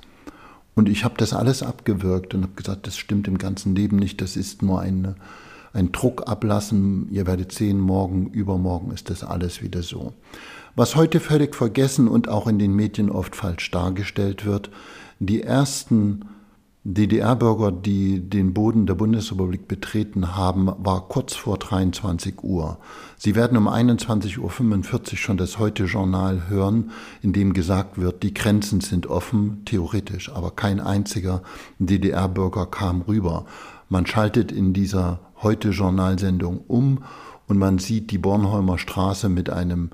Und 0.73 0.87
ich 0.87 1.03
habe 1.03 1.15
das 1.17 1.33
alles 1.33 1.63
abgewürgt 1.63 2.33
und 2.33 2.43
habe 2.43 2.53
gesagt, 2.53 2.87
das 2.87 2.97
stimmt 2.97 3.27
im 3.27 3.37
ganzen 3.37 3.75
Leben 3.75 3.97
nicht. 3.97 4.21
Das 4.21 4.37
ist 4.37 4.61
nur 4.61 4.79
eine 4.79 5.15
ein 5.73 5.91
Druck 5.91 6.27
ablassen. 6.27 7.07
Ihr 7.11 7.27
werdet 7.27 7.51
sehen, 7.51 7.79
morgen, 7.79 8.27
übermorgen 8.27 8.91
ist 8.91 9.09
das 9.09 9.23
alles 9.23 9.61
wieder 9.61 9.83
so. 9.83 10.13
Was 10.75 10.95
heute 10.95 11.19
völlig 11.19 11.55
vergessen 11.55 12.07
und 12.07 12.29
auch 12.29 12.47
in 12.47 12.57
den 12.57 12.73
Medien 12.73 13.09
oft 13.11 13.35
falsch 13.35 13.69
dargestellt 13.71 14.45
wird, 14.45 14.69
die 15.19 15.43
ersten 15.43 16.21
DDR-Bürger, 16.89 17.73
die 17.73 18.21
den 18.21 18.53
Boden 18.53 18.85
der 18.85 18.95
Bundesrepublik 18.95 19.67
betreten 19.67 20.37
haben, 20.37 20.71
war 20.77 21.09
kurz 21.09 21.35
vor 21.35 21.57
23 21.57 22.41
Uhr. 22.43 22.77
Sie 23.17 23.35
werden 23.35 23.57
um 23.57 23.67
21.45 23.67 24.37
Uhr 24.39 25.17
schon 25.17 25.35
das 25.35 25.59
Heute-Journal 25.59 26.47
hören, 26.47 26.91
in 27.21 27.33
dem 27.33 27.51
gesagt 27.51 27.99
wird, 27.99 28.23
die 28.23 28.33
Grenzen 28.33 28.79
sind 28.79 29.05
offen, 29.07 29.63
theoretisch, 29.65 30.31
aber 30.31 30.51
kein 30.51 30.79
einziger 30.79 31.41
DDR-Bürger 31.79 32.67
kam 32.67 33.01
rüber. 33.01 33.45
Man 33.89 34.05
schaltet 34.05 34.53
in 34.53 34.71
dieser 34.71 35.19
Heute-Journalsendung 35.43 36.61
um 36.67 36.99
und 37.47 37.57
man 37.57 37.79
sieht 37.79 38.11
die 38.11 38.17
Bornholmer 38.17 38.77
Straße 38.77 39.27
mit 39.27 39.49
einem 39.49 39.89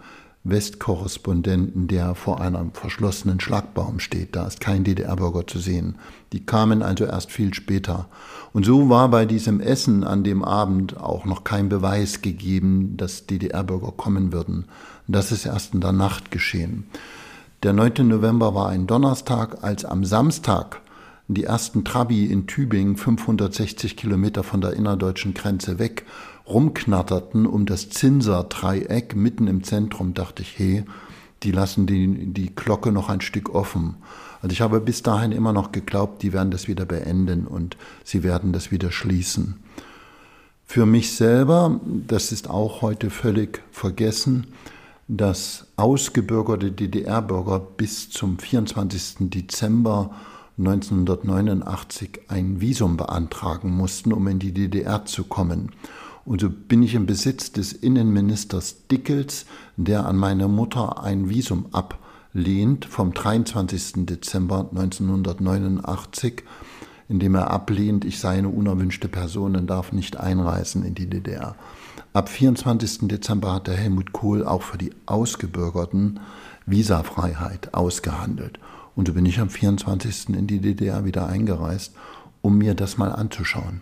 Westkorrespondenten, 0.45 1.88
der 1.88 2.15
vor 2.15 2.41
einem 2.41 2.73
verschlossenen 2.73 3.39
Schlagbaum 3.39 4.00
steht. 4.00 4.35
Da 4.35 4.45
ist 4.45 4.59
kein 4.59 4.83
DDR-Bürger 4.83 5.47
zu 5.47 5.59
sehen. 5.59 5.95
Die 6.33 6.45
kamen 6.45 6.81
also 6.81 7.05
erst 7.05 7.31
viel 7.31 7.53
später. 7.53 8.07
Und 8.51 8.65
so 8.65 8.89
war 8.89 9.09
bei 9.09 9.25
diesem 9.25 9.62
Essen 9.62 10.03
an 10.03 10.23
dem 10.23 10.43
Abend 10.43 10.97
auch 10.97 11.23
noch 11.25 11.45
kein 11.45 11.69
Beweis 11.69 12.21
gegeben, 12.21 12.97
dass 12.97 13.25
DDR-Bürger 13.25 13.93
kommen 13.93 14.33
würden. 14.33 14.65
Das 15.07 15.31
ist 15.31 15.45
erst 15.45 15.73
in 15.73 15.81
der 15.81 15.93
Nacht 15.93 16.29
geschehen. 16.29 16.88
Der 17.63 17.71
9. 17.71 18.07
November 18.07 18.53
war 18.53 18.67
ein 18.67 18.88
Donnerstag, 18.88 19.63
als 19.63 19.85
am 19.85 20.03
Samstag 20.03 20.81
die 21.27 21.45
ersten 21.45 21.85
Trabi 21.85 22.25
in 22.25 22.47
Tübingen, 22.47 22.97
560 22.97 23.95
Kilometer 23.95 24.43
von 24.43 24.62
der 24.62 24.73
innerdeutschen 24.73 25.33
Grenze 25.33 25.79
weg, 25.79 26.05
rumknatterten 26.47 27.45
um 27.45 27.65
das 27.65 27.89
Zinser-Dreieck 27.89 29.15
mitten 29.15 29.47
im 29.47 29.63
Zentrum, 29.63 30.13
dachte 30.13 30.41
ich, 30.41 30.57
hey, 30.57 30.83
die 31.43 31.51
lassen 31.51 31.85
die, 31.88 32.33
die 32.33 32.55
Glocke 32.55 32.91
noch 32.91 33.09
ein 33.09 33.21
Stück 33.21 33.53
offen. 33.53 33.95
Also 34.41 34.53
ich 34.53 34.62
habe 34.62 34.79
bis 34.79 35.03
dahin 35.03 35.31
immer 35.31 35.53
noch 35.53 35.71
geglaubt, 35.71 36.21
die 36.21 36.33
werden 36.33 36.51
das 36.51 36.67
wieder 36.67 36.85
beenden 36.85 37.47
und 37.47 37.77
sie 38.03 38.23
werden 38.23 38.51
das 38.51 38.71
wieder 38.71 38.91
schließen. 38.91 39.55
Für 40.65 40.85
mich 40.85 41.15
selber, 41.15 41.79
das 41.85 42.31
ist 42.31 42.50
auch 42.50 42.81
heute 42.81 43.09
völlig 43.09 43.62
vergessen, 43.71 44.47
dass 45.07 45.67
ausgebürgerte 45.75 46.71
DDR-Bürger 46.71 47.59
bis 47.59 48.09
zum 48.09 48.39
24. 48.39 49.29
Dezember 49.29 50.12
1989 50.57 52.21
ein 52.27 52.62
Visum 52.62 52.97
beantragen 52.97 53.71
mussten, 53.71 54.13
um 54.13 54.27
in 54.27 54.39
die 54.39 54.53
DDR 54.53 55.05
zu 55.05 55.25
kommen. 55.25 55.71
Und 56.25 56.41
so 56.41 56.49
bin 56.49 56.83
ich 56.83 56.95
im 56.95 57.05
Besitz 57.05 57.51
des 57.51 57.73
Innenministers 57.73 58.87
Dickels, 58.89 59.45
der 59.75 60.05
an 60.05 60.15
meine 60.15 60.47
Mutter 60.47 61.03
ein 61.03 61.29
Visum 61.29 61.65
ablehnt 61.73 62.85
vom 62.85 63.13
23. 63.13 64.05
Dezember 64.05 64.69
1989, 64.69 66.43
in 67.09 67.19
dem 67.19 67.35
er 67.35 67.51
ablehnt, 67.51 68.05
ich 68.05 68.19
sei 68.19 68.37
eine 68.37 68.47
unerwünschte 68.47 69.09
Person 69.09 69.57
und 69.57 69.67
darf 69.67 69.91
nicht 69.91 70.17
einreisen 70.17 70.85
in 70.85 70.95
die 70.95 71.09
DDR. 71.09 71.55
Ab 72.13 72.29
24. 72.29 73.09
Dezember 73.09 73.53
hat 73.53 73.67
der 73.67 73.75
Helmut 73.75 74.13
Kohl 74.13 74.45
auch 74.45 74.61
für 74.61 74.77
die 74.77 74.93
Ausgebürgerten 75.05 76.21
Visafreiheit 76.65 77.73
ausgehandelt. 77.73 78.59
Und 78.95 79.07
so 79.07 79.13
bin 79.13 79.25
ich 79.25 79.39
am 79.39 79.49
24. 79.49 80.29
in 80.29 80.47
die 80.47 80.59
DDR 80.59 81.03
wieder 81.03 81.27
eingereist, 81.27 81.93
um 82.41 82.57
mir 82.57 82.75
das 82.75 82.97
mal 82.97 83.11
anzuschauen. 83.11 83.81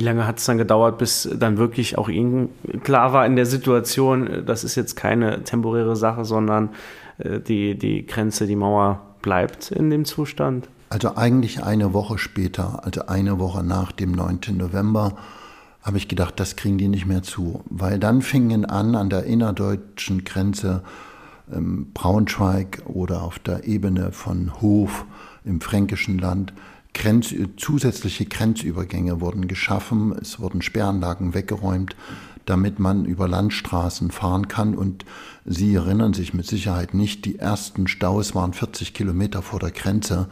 Wie 0.00 0.04
lange 0.04 0.26
hat 0.26 0.38
es 0.38 0.46
dann 0.46 0.56
gedauert, 0.56 0.96
bis 0.96 1.28
dann 1.30 1.58
wirklich 1.58 1.98
auch 1.98 2.08
Ihnen 2.08 2.48
klar 2.84 3.12
war 3.12 3.26
in 3.26 3.36
der 3.36 3.44
Situation, 3.44 4.46
das 4.46 4.64
ist 4.64 4.74
jetzt 4.74 4.96
keine 4.96 5.44
temporäre 5.44 5.94
Sache, 5.94 6.24
sondern 6.24 6.70
äh, 7.18 7.38
die, 7.38 7.76
die 7.76 8.06
Grenze, 8.06 8.46
die 8.46 8.56
Mauer 8.56 9.02
bleibt 9.20 9.70
in 9.70 9.90
dem 9.90 10.06
Zustand? 10.06 10.70
Also 10.88 11.16
eigentlich 11.16 11.62
eine 11.62 11.92
Woche 11.92 12.16
später, 12.16 12.80
also 12.82 13.08
eine 13.08 13.38
Woche 13.38 13.62
nach 13.62 13.92
dem 13.92 14.12
9. 14.12 14.40
November, 14.56 15.16
habe 15.82 15.98
ich 15.98 16.08
gedacht, 16.08 16.40
das 16.40 16.56
kriegen 16.56 16.78
die 16.78 16.88
nicht 16.88 17.04
mehr 17.04 17.22
zu. 17.22 17.62
Weil 17.68 17.98
dann 17.98 18.22
fingen 18.22 18.64
an, 18.64 18.94
an 18.94 19.10
der 19.10 19.24
innerdeutschen 19.24 20.24
Grenze 20.24 20.82
ähm, 21.52 21.88
Braunschweig 21.92 22.84
oder 22.86 23.20
auf 23.20 23.38
der 23.38 23.66
Ebene 23.66 24.12
von 24.12 24.62
Hof 24.62 25.04
im 25.44 25.60
fränkischen 25.60 26.18
Land 26.18 26.54
Grenz, 26.94 27.34
zusätzliche 27.56 28.26
Grenzübergänge 28.26 29.20
wurden 29.20 29.48
geschaffen, 29.48 30.12
es 30.20 30.40
wurden 30.40 30.62
Sperranlagen 30.62 31.34
weggeräumt, 31.34 31.96
damit 32.46 32.78
man 32.78 33.04
über 33.04 33.28
Landstraßen 33.28 34.10
fahren 34.10 34.48
kann. 34.48 34.74
Und 34.74 35.04
Sie 35.44 35.74
erinnern 35.74 36.14
sich 36.14 36.34
mit 36.34 36.46
Sicherheit 36.46 36.94
nicht, 36.94 37.24
die 37.24 37.38
ersten 37.38 37.86
Staus 37.86 38.34
waren 38.34 38.52
40 38.52 38.92
Kilometer 38.92 39.42
vor 39.42 39.60
der 39.60 39.70
Grenze 39.70 40.28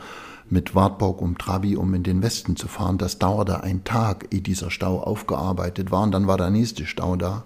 mit 0.50 0.74
Wartburg 0.74 1.20
um 1.20 1.36
Trabi, 1.36 1.76
um 1.76 1.94
in 1.94 2.02
den 2.02 2.22
Westen 2.22 2.56
zu 2.56 2.68
fahren. 2.68 2.98
Das 2.98 3.18
dauerte 3.18 3.62
einen 3.62 3.84
Tag, 3.84 4.28
ehe 4.30 4.40
dieser 4.40 4.70
Stau 4.70 5.00
aufgearbeitet 5.00 5.90
war. 5.90 6.02
Und 6.02 6.12
dann 6.12 6.26
war 6.26 6.38
der 6.38 6.50
nächste 6.50 6.86
Stau 6.86 7.16
da. 7.16 7.44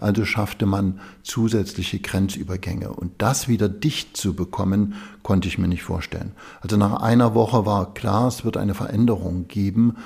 Also 0.00 0.24
schaffte 0.24 0.66
man 0.66 1.00
zusätzliche 1.22 1.98
Grenzübergänge. 1.98 2.90
Und 2.90 3.12
das 3.18 3.48
wieder 3.48 3.68
dicht 3.68 4.16
zu 4.16 4.34
bekommen, 4.34 4.94
konnte 5.22 5.48
ich 5.48 5.58
mir 5.58 5.68
nicht 5.68 5.82
vorstellen. 5.82 6.32
Also 6.60 6.76
nach 6.76 7.00
einer 7.02 7.34
Woche 7.34 7.66
war 7.66 7.94
klar, 7.94 8.28
es 8.28 8.44
wird 8.44 8.56
eine 8.56 8.74
Veränderung 8.74 9.48
geben. 9.48 9.96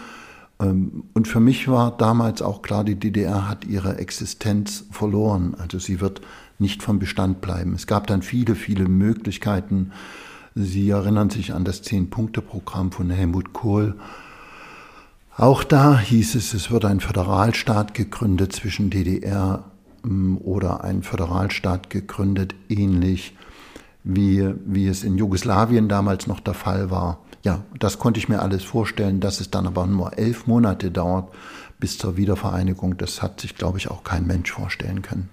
Ähm, 0.60 1.04
und 1.14 1.28
für 1.28 1.40
mich 1.40 1.68
war 1.68 1.96
damals 1.96 2.42
auch 2.42 2.62
klar, 2.62 2.84
die 2.84 2.96
DDR 2.96 3.48
hat 3.48 3.64
ihre 3.64 3.98
Existenz 3.98 4.84
verloren. 4.90 5.54
Also 5.58 5.78
sie 5.78 6.00
wird 6.00 6.20
nicht 6.58 6.82
vom 6.82 6.98
Bestand 6.98 7.40
bleiben. 7.40 7.74
Es 7.74 7.86
gab 7.86 8.06
dann 8.06 8.22
viele, 8.22 8.54
viele 8.54 8.88
Möglichkeiten. 8.88 9.92
Sie 10.54 10.90
erinnern 10.90 11.30
sich 11.30 11.54
an 11.54 11.64
das 11.64 11.82
Zehn-Punkte-Programm 11.82 12.90
von 12.90 13.10
Helmut 13.10 13.52
Kohl. 13.52 13.94
Auch 15.36 15.62
da 15.62 15.96
hieß 16.00 16.34
es, 16.34 16.52
es 16.52 16.72
wird 16.72 16.84
ein 16.84 16.98
Föderalstaat 16.98 17.94
gegründet 17.94 18.52
zwischen 18.52 18.90
DDR 18.90 19.64
oder 20.42 20.84
ein 20.84 21.02
Föderalstaat 21.02 21.90
gegründet, 21.90 22.54
ähnlich 22.68 23.36
wie, 24.04 24.54
wie 24.64 24.86
es 24.86 25.04
in 25.04 25.18
Jugoslawien 25.18 25.88
damals 25.88 26.26
noch 26.26 26.40
der 26.40 26.54
Fall 26.54 26.90
war. 26.90 27.18
Ja, 27.44 27.64
das 27.78 27.98
konnte 27.98 28.18
ich 28.18 28.28
mir 28.28 28.40
alles 28.40 28.64
vorstellen, 28.64 29.20
dass 29.20 29.40
es 29.40 29.50
dann 29.50 29.66
aber 29.66 29.86
nur 29.86 30.18
elf 30.18 30.46
Monate 30.46 30.90
dauert 30.90 31.32
bis 31.78 31.98
zur 31.98 32.16
Wiedervereinigung. 32.16 32.96
Das 32.96 33.22
hat 33.22 33.40
sich, 33.40 33.54
glaube 33.54 33.78
ich, 33.78 33.90
auch 33.90 34.04
kein 34.04 34.26
Mensch 34.26 34.50
vorstellen 34.50 35.02
können. 35.02 35.28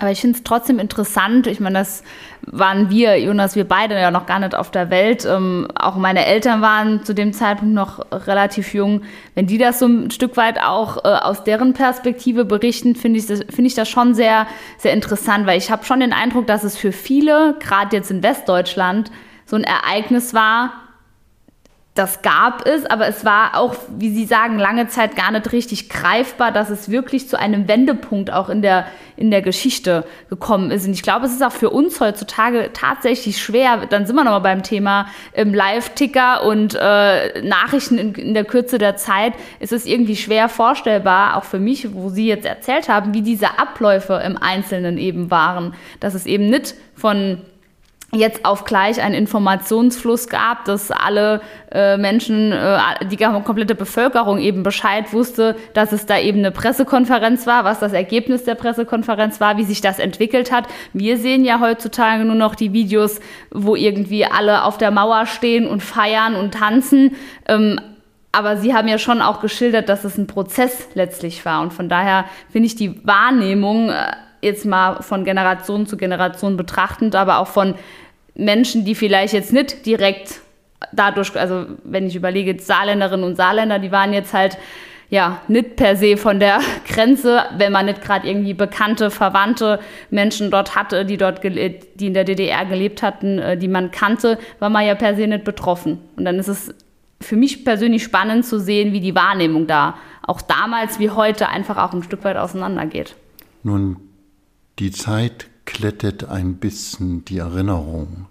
Aber 0.00 0.12
ich 0.12 0.20
finde 0.20 0.36
es 0.36 0.44
trotzdem 0.44 0.78
interessant. 0.78 1.48
Ich 1.48 1.58
meine, 1.58 1.80
das 1.80 2.04
waren 2.42 2.88
wir, 2.88 3.20
Jonas, 3.20 3.56
wir 3.56 3.66
beide 3.66 3.98
ja 3.98 4.12
noch 4.12 4.26
gar 4.26 4.38
nicht 4.38 4.54
auf 4.54 4.70
der 4.70 4.90
Welt. 4.90 5.24
Ähm, 5.24 5.66
auch 5.74 5.96
meine 5.96 6.24
Eltern 6.24 6.60
waren 6.60 7.04
zu 7.04 7.14
dem 7.14 7.32
Zeitpunkt 7.32 7.74
noch 7.74 8.06
relativ 8.12 8.74
jung. 8.74 9.02
Wenn 9.34 9.48
die 9.48 9.58
das 9.58 9.80
so 9.80 9.86
ein 9.86 10.10
Stück 10.12 10.36
weit 10.36 10.60
auch 10.62 10.98
äh, 10.98 11.08
aus 11.08 11.42
deren 11.42 11.72
Perspektive 11.72 12.44
berichten, 12.44 12.94
finde 12.94 13.18
ich, 13.18 13.26
das, 13.26 13.40
find 13.50 13.66
ich 13.66 13.74
das 13.74 13.88
schon 13.88 14.14
sehr, 14.14 14.46
sehr 14.78 14.92
interessant, 14.92 15.46
weil 15.46 15.58
ich 15.58 15.70
habe 15.70 15.84
schon 15.84 15.98
den 15.98 16.12
Eindruck, 16.12 16.46
dass 16.46 16.62
es 16.62 16.76
für 16.76 16.92
viele, 16.92 17.56
gerade 17.58 17.96
jetzt 17.96 18.12
in 18.12 18.22
Westdeutschland, 18.22 19.10
so 19.46 19.56
ein 19.56 19.64
Ereignis 19.64 20.32
war, 20.32 20.87
das 21.98 22.22
gab 22.22 22.64
es, 22.64 22.86
aber 22.86 23.08
es 23.08 23.24
war 23.24 23.56
auch, 23.56 23.74
wie 23.96 24.10
Sie 24.10 24.24
sagen, 24.24 24.56
lange 24.56 24.86
Zeit 24.86 25.16
gar 25.16 25.32
nicht 25.32 25.50
richtig 25.50 25.88
greifbar, 25.88 26.52
dass 26.52 26.70
es 26.70 26.90
wirklich 26.90 27.28
zu 27.28 27.36
einem 27.36 27.66
Wendepunkt 27.66 28.32
auch 28.32 28.48
in 28.48 28.62
der, 28.62 28.86
in 29.16 29.32
der 29.32 29.42
Geschichte 29.42 30.04
gekommen 30.30 30.70
ist. 30.70 30.86
Und 30.86 30.92
ich 30.92 31.02
glaube, 31.02 31.26
es 31.26 31.32
ist 31.32 31.42
auch 31.42 31.52
für 31.52 31.70
uns 31.70 32.00
heutzutage 32.00 32.70
tatsächlich 32.72 33.42
schwer. 33.42 33.86
Dann 33.90 34.06
sind 34.06 34.14
wir 34.14 34.22
nochmal 34.22 34.42
beim 34.42 34.62
Thema 34.62 35.08
ähm, 35.34 35.52
Live-Ticker 35.52 36.44
und 36.44 36.76
äh, 36.80 37.42
Nachrichten 37.42 37.98
in, 37.98 38.14
in 38.14 38.34
der 38.34 38.44
Kürze 38.44 38.78
der 38.78 38.94
Zeit. 38.94 39.32
Ist 39.58 39.72
es 39.72 39.84
irgendwie 39.84 40.14
schwer 40.14 40.48
vorstellbar, 40.48 41.36
auch 41.36 41.44
für 41.44 41.58
mich, 41.58 41.94
wo 41.94 42.10
Sie 42.10 42.28
jetzt 42.28 42.46
erzählt 42.46 42.88
haben, 42.88 43.12
wie 43.12 43.22
diese 43.22 43.58
Abläufe 43.58 44.22
im 44.24 44.36
Einzelnen 44.40 44.98
eben 44.98 45.32
waren. 45.32 45.74
Dass 45.98 46.14
es 46.14 46.26
eben 46.26 46.48
nicht 46.48 46.74
von 46.94 47.42
jetzt 48.12 48.46
auf 48.46 48.64
gleich 48.64 49.02
einen 49.02 49.14
Informationsfluss 49.14 50.28
gab, 50.28 50.64
dass 50.64 50.90
alle 50.90 51.42
äh, 51.70 51.98
Menschen, 51.98 52.52
äh, 52.52 52.78
die 53.10 53.18
komplette 53.18 53.74
Bevölkerung 53.74 54.38
eben 54.38 54.62
Bescheid 54.62 55.12
wusste, 55.12 55.56
dass 55.74 55.92
es 55.92 56.06
da 56.06 56.18
eben 56.18 56.38
eine 56.38 56.50
Pressekonferenz 56.50 57.46
war, 57.46 57.64
was 57.64 57.80
das 57.80 57.92
Ergebnis 57.92 58.44
der 58.44 58.54
Pressekonferenz 58.54 59.40
war, 59.40 59.58
wie 59.58 59.64
sich 59.64 59.82
das 59.82 59.98
entwickelt 59.98 60.50
hat. 60.50 60.64
Wir 60.94 61.18
sehen 61.18 61.44
ja 61.44 61.60
heutzutage 61.60 62.24
nur 62.24 62.34
noch 62.34 62.54
die 62.54 62.72
Videos, 62.72 63.20
wo 63.50 63.76
irgendwie 63.76 64.24
alle 64.24 64.64
auf 64.64 64.78
der 64.78 64.90
Mauer 64.90 65.26
stehen 65.26 65.66
und 65.66 65.82
feiern 65.82 66.34
und 66.34 66.54
tanzen. 66.54 67.14
Ähm, 67.46 67.78
aber 68.32 68.56
Sie 68.56 68.74
haben 68.74 68.88
ja 68.88 68.98
schon 68.98 69.20
auch 69.20 69.40
geschildert, 69.40 69.88
dass 69.88 70.04
es 70.04 70.16
ein 70.16 70.26
Prozess 70.26 70.88
letztlich 70.94 71.44
war. 71.44 71.60
Und 71.60 71.72
von 71.72 71.88
daher 71.88 72.24
finde 72.50 72.66
ich 72.66 72.76
die 72.76 73.04
Wahrnehmung 73.06 73.90
äh, 73.90 74.12
jetzt 74.42 74.64
mal 74.64 75.02
von 75.02 75.24
Generation 75.24 75.86
zu 75.86 75.96
Generation 75.96 76.56
betrachtend, 76.56 77.14
aber 77.14 77.38
auch 77.38 77.48
von 77.48 77.74
Menschen, 78.34 78.84
die 78.84 78.94
vielleicht 78.94 79.34
jetzt 79.34 79.52
nicht 79.52 79.84
direkt 79.84 80.40
dadurch, 80.92 81.36
also 81.36 81.66
wenn 81.84 82.06
ich 82.06 82.16
überlege, 82.16 82.58
Saarländerinnen 82.60 83.24
und 83.24 83.36
Saarländer, 83.36 83.78
die 83.78 83.92
waren 83.92 84.12
jetzt 84.12 84.32
halt 84.32 84.56
ja 85.10 85.40
nicht 85.48 85.76
per 85.76 85.96
se 85.96 86.16
von 86.16 86.38
der 86.38 86.60
Grenze, 86.88 87.44
wenn 87.56 87.72
man 87.72 87.86
nicht 87.86 88.02
gerade 88.02 88.28
irgendwie 88.28 88.54
bekannte, 88.54 89.10
verwandte 89.10 89.80
Menschen 90.10 90.50
dort 90.50 90.76
hatte, 90.76 91.04
die 91.04 91.16
dort 91.16 91.42
die 91.42 92.06
in 92.06 92.14
der 92.14 92.24
DDR 92.24 92.64
gelebt 92.66 93.02
hatten, 93.02 93.38
äh, 93.38 93.56
die 93.56 93.68
man 93.68 93.90
kannte, 93.90 94.38
war 94.58 94.70
man 94.70 94.86
ja 94.86 94.94
per 94.94 95.16
se 95.16 95.26
nicht 95.26 95.44
betroffen. 95.44 95.98
Und 96.16 96.24
dann 96.24 96.38
ist 96.38 96.48
es 96.48 96.74
für 97.20 97.36
mich 97.36 97.64
persönlich 97.64 98.04
spannend 98.04 98.44
zu 98.44 98.60
sehen, 98.60 98.92
wie 98.92 99.00
die 99.00 99.14
Wahrnehmung 99.14 99.66
da 99.66 99.96
auch 100.22 100.40
damals 100.42 100.98
wie 100.98 101.10
heute 101.10 101.48
einfach 101.48 101.78
auch 101.78 101.92
ein 101.92 102.02
Stück 102.02 102.22
weit 102.22 102.36
auseinandergeht. 102.36 103.16
Nun, 103.62 103.96
die 104.78 104.92
Zeit 104.92 105.50
klettet 105.64 106.24
ein 106.24 106.56
bisschen 106.56 107.24
die 107.24 107.38
Erinnerung. 107.38 108.26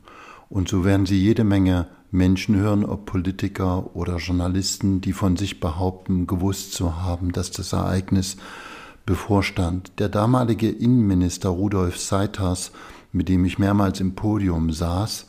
Und 0.50 0.70
so 0.70 0.86
werden 0.86 1.06
Sie 1.06 1.22
jede 1.22 1.44
Menge 1.44 1.88
Menschen 2.10 2.56
hören, 2.56 2.86
ob 2.86 3.06
Politiker 3.06 3.96
oder 3.96 4.18
Journalisten, 4.18 5.02
die 5.02 5.12
von 5.12 5.36
sich 5.36 5.60
behaupten, 5.60 6.26
gewusst 6.26 6.74
zu 6.74 7.02
haben, 7.02 7.34
dass 7.34 7.52
das 7.52 7.74
Ereignis 7.74 8.38
bevorstand. 9.06 9.92
Der 10.00 10.08
damalige 10.08 10.70
Innenminister 10.70 11.50
Rudolf 11.50 12.00
Seiters, 12.00 12.72
mit 13.12 13.28
dem 13.28 13.44
ich 13.44 13.60
mehrmals 13.60 14.00
im 14.00 14.16
Podium 14.16 14.72
saß, 14.72 15.28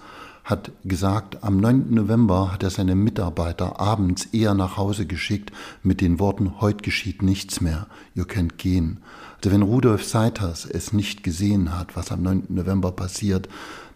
hat 0.49 0.73
gesagt, 0.83 1.45
am 1.45 1.59
9. 1.59 1.93
November 1.93 2.51
hat 2.51 2.63
er 2.63 2.71
seine 2.71 2.95
Mitarbeiter 2.95 3.79
abends 3.79 4.25
eher 4.33 4.55
nach 4.55 4.79
Hause 4.79 5.05
geschickt 5.05 5.53
mit 5.83 6.01
den 6.01 6.19
Worten, 6.19 6.63
heute 6.63 6.83
geschieht 6.83 7.21
nichts 7.21 7.61
mehr, 7.61 7.87
ihr 8.15 8.25
könnt 8.25 8.57
gehen. 8.57 9.03
Also 9.37 9.53
wenn 9.53 9.61
Rudolf 9.61 10.05
Seiters 10.05 10.65
es 10.65 10.95
nicht 10.95 11.23
gesehen 11.23 11.79
hat, 11.79 11.97
was 11.97 12.11
am 12.11 12.23
9. 12.23 12.45
November 12.49 12.93
passiert, 12.93 13.47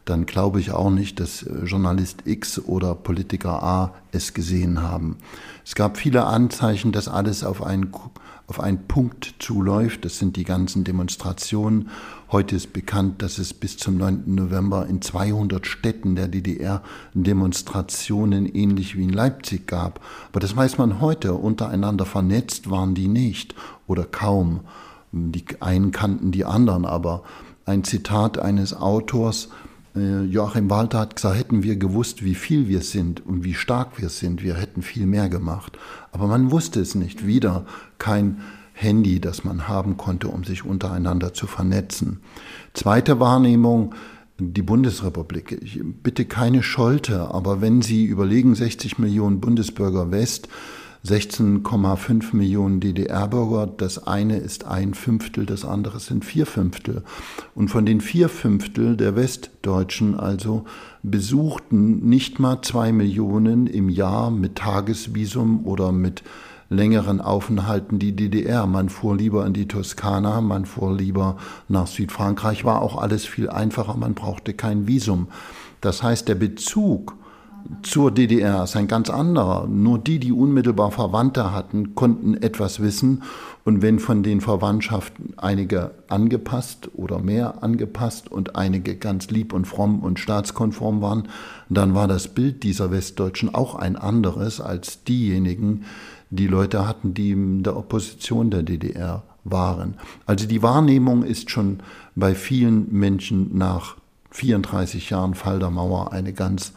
dann 0.04 0.26
glaube 0.26 0.60
ich 0.60 0.72
auch 0.72 0.90
nicht, 0.90 1.20
dass 1.20 1.42
äh, 1.42 1.64
Journalist 1.64 2.22
X 2.24 2.58
oder 2.58 2.94
Politiker 2.94 3.62
A 3.62 3.94
es 4.10 4.34
gesehen 4.34 4.82
haben. 4.82 5.16
Es 5.64 5.74
gab 5.74 5.96
viele 5.96 6.24
Anzeichen, 6.24 6.92
dass 6.92 7.08
alles 7.08 7.44
auf 7.44 7.62
einen, 7.62 7.92
auf 8.48 8.58
einen 8.58 8.86
Punkt 8.88 9.34
zuläuft. 9.38 10.04
Das 10.04 10.18
sind 10.18 10.36
die 10.36 10.44
ganzen 10.44 10.82
Demonstrationen. 10.82 11.90
Heute 12.32 12.56
ist 12.56 12.72
bekannt, 12.72 13.22
dass 13.22 13.38
es 13.38 13.54
bis 13.54 13.76
zum 13.76 13.96
9. 13.96 14.34
November 14.34 14.86
in 14.86 15.02
200 15.02 15.66
Städten 15.66 16.16
der 16.16 16.28
DDR 16.28 16.82
Demonstrationen 17.14 18.46
ähnlich 18.46 18.96
wie 18.96 19.04
in 19.04 19.12
Leipzig 19.12 19.68
gab. 19.68 20.00
Aber 20.30 20.40
das 20.40 20.56
weiß 20.56 20.78
man 20.78 21.00
heute. 21.00 21.34
Untereinander 21.34 22.06
vernetzt 22.06 22.70
waren 22.70 22.94
die 22.94 23.08
nicht 23.08 23.54
oder 23.86 24.04
kaum. 24.04 24.60
Die 25.12 25.44
einen 25.60 25.92
kannten 25.92 26.32
die 26.32 26.46
anderen, 26.46 26.86
aber 26.86 27.22
ein 27.66 27.84
Zitat 27.84 28.38
eines 28.38 28.74
Autors, 28.74 29.48
Joachim 29.94 30.70
Walter 30.70 31.00
hat 31.00 31.16
gesagt, 31.16 31.38
hätten 31.38 31.62
wir 31.62 31.76
gewusst, 31.76 32.24
wie 32.24 32.34
viel 32.34 32.66
wir 32.66 32.80
sind 32.80 33.24
und 33.26 33.44
wie 33.44 33.54
stark 33.54 34.00
wir 34.00 34.08
sind, 34.08 34.42
wir 34.42 34.54
hätten 34.54 34.80
viel 34.80 35.06
mehr 35.06 35.28
gemacht. 35.28 35.78
Aber 36.12 36.26
man 36.26 36.50
wusste 36.50 36.80
es 36.80 36.94
nicht. 36.94 37.26
Wieder 37.26 37.66
kein 37.98 38.40
Handy, 38.72 39.20
das 39.20 39.44
man 39.44 39.68
haben 39.68 39.98
konnte, 39.98 40.28
um 40.28 40.44
sich 40.44 40.64
untereinander 40.64 41.34
zu 41.34 41.46
vernetzen. 41.46 42.20
Zweite 42.72 43.20
Wahrnehmung, 43.20 43.94
die 44.38 44.62
Bundesrepublik. 44.62 45.60
Ich 45.62 45.80
bitte 45.82 46.24
keine 46.24 46.62
Scholte, 46.62 47.30
aber 47.32 47.60
wenn 47.60 47.82
Sie 47.82 48.06
überlegen, 48.06 48.54
60 48.54 48.98
Millionen 48.98 49.40
Bundesbürger 49.40 50.10
West, 50.10 50.48
16,5 51.04 52.36
Millionen 52.36 52.78
DDR-Bürger. 52.78 53.66
Das 53.66 54.06
eine 54.06 54.36
ist 54.38 54.66
ein 54.66 54.94
Fünftel, 54.94 55.46
das 55.46 55.64
andere 55.64 55.98
sind 55.98 56.24
vier 56.24 56.46
Fünftel. 56.46 57.02
Und 57.54 57.68
von 57.68 57.84
den 57.84 58.00
vier 58.00 58.28
Fünftel 58.28 58.96
der 58.96 59.16
Westdeutschen 59.16 60.18
also 60.18 60.64
besuchten 61.02 62.08
nicht 62.08 62.38
mal 62.38 62.62
zwei 62.62 62.92
Millionen 62.92 63.66
im 63.66 63.88
Jahr 63.88 64.30
mit 64.30 64.56
Tagesvisum 64.56 65.66
oder 65.66 65.90
mit 65.90 66.22
längeren 66.72 67.20
Aufenthalten 67.20 67.98
die 67.98 68.14
DDR. 68.14 68.66
Man 68.66 68.88
fuhr 68.88 69.16
lieber 69.16 69.44
in 69.44 69.52
die 69.52 69.68
Toskana, 69.68 70.40
man 70.40 70.66
fuhr 70.66 70.96
lieber 70.96 71.36
nach 71.68 71.88
Südfrankreich, 71.88 72.64
war 72.64 72.80
auch 72.80 72.96
alles 72.96 73.26
viel 73.26 73.50
einfacher, 73.50 73.96
man 73.96 74.14
brauchte 74.14 74.54
kein 74.54 74.86
Visum. 74.86 75.28
Das 75.80 76.02
heißt, 76.02 76.28
der 76.28 76.36
Bezug 76.36 77.16
zur 77.82 78.10
DDR 78.10 78.64
ist 78.64 78.76
ein 78.76 78.88
ganz 78.88 79.10
anderer. 79.10 79.66
Nur 79.66 79.98
die, 79.98 80.18
die 80.18 80.32
unmittelbar 80.32 80.90
Verwandte 80.90 81.52
hatten, 81.52 81.94
konnten 81.94 82.34
etwas 82.34 82.80
wissen. 82.80 83.22
Und 83.64 83.82
wenn 83.82 83.98
von 83.98 84.22
den 84.22 84.40
Verwandtschaften 84.40 85.34
einige 85.36 85.92
angepasst 86.08 86.90
oder 86.94 87.18
mehr 87.18 87.62
angepasst 87.62 88.30
und 88.30 88.56
einige 88.56 88.96
ganz 88.96 89.30
lieb 89.30 89.52
und 89.52 89.66
fromm 89.66 90.00
und 90.00 90.18
staatskonform 90.18 91.00
waren, 91.00 91.28
dann 91.68 91.94
war 91.94 92.08
das 92.08 92.28
Bild 92.28 92.62
dieser 92.62 92.90
Westdeutschen 92.90 93.54
auch 93.54 93.74
ein 93.74 93.96
anderes 93.96 94.60
als 94.60 95.04
diejenigen, 95.04 95.84
die 96.30 96.46
Leute 96.46 96.86
hatten, 96.86 97.14
die 97.14 97.32
in 97.32 97.62
der 97.62 97.76
Opposition 97.76 98.50
der 98.50 98.62
DDR 98.62 99.22
waren. 99.44 99.94
Also 100.26 100.46
die 100.46 100.62
Wahrnehmung 100.62 101.22
ist 101.22 101.50
schon 101.50 101.80
bei 102.14 102.34
vielen 102.34 102.92
Menschen 102.92 103.56
nach 103.56 103.96
34 104.30 105.10
Jahren 105.10 105.34
Fall 105.34 105.58
der 105.58 105.70
Mauer 105.70 106.12
eine 106.12 106.32
ganz 106.32 106.72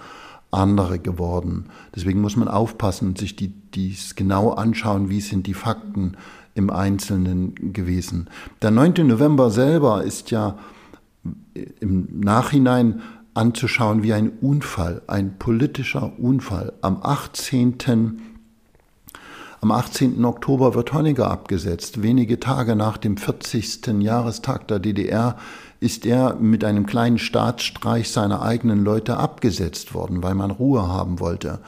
andere 0.56 1.00
geworden. 1.00 1.66
Deswegen 1.96 2.22
muss 2.22 2.36
man 2.36 2.48
aufpassen 2.48 3.10
und 3.10 3.18
sich 3.18 3.36
die, 3.36 3.50
dies 3.50 4.16
genau 4.16 4.52
anschauen, 4.52 5.10
wie 5.10 5.22
sind 5.22 5.48
die 5.48 5.54
Fakten 5.54 6.18
im 6.54 6.70
Einzelnen 6.70 7.74
gewesen. 7.74 8.30
Der 8.62 8.72
9. 8.72 9.08
November 9.08 9.52
selber 9.52 10.04
ist 10.04 10.32
ja 10.32 10.58
im 11.80 12.20
Nachhinein 12.20 13.02
anzuschauen 13.34 14.04
wie 14.04 14.14
ein 14.14 14.30
Unfall, 14.42 15.02
ein 15.08 15.38
politischer 15.38 16.18
Unfall. 16.20 16.74
Am 16.82 17.00
18. 17.02 17.78
Am 19.66 19.72
18. 19.72 20.24
Oktober 20.26 20.76
wird 20.76 20.94
Honecker 20.94 21.32
abgesetzt. 21.32 22.04
Wenige 22.04 22.40
Tage 22.40 22.76
nach 22.76 22.98
dem 22.98 23.18
40. 23.18 24.00
Jahrestag 24.00 24.68
der 24.68 24.78
DDR 24.78 25.38
ist 25.80 26.06
er 26.06 26.36
mit 26.36 26.64
einem 26.64 26.86
kleinen 26.86 27.18
Staatsstreich 27.18 28.12
seiner 28.12 28.44
eigenen 28.44 28.84
Leute 28.84 29.18
abgesetzt 29.18 29.96
worden, 29.96 30.22
weil 30.22 30.36
man 30.36 30.52
Ruhe 30.52 30.88
haben 30.88 31.20
wollte. 31.20 31.62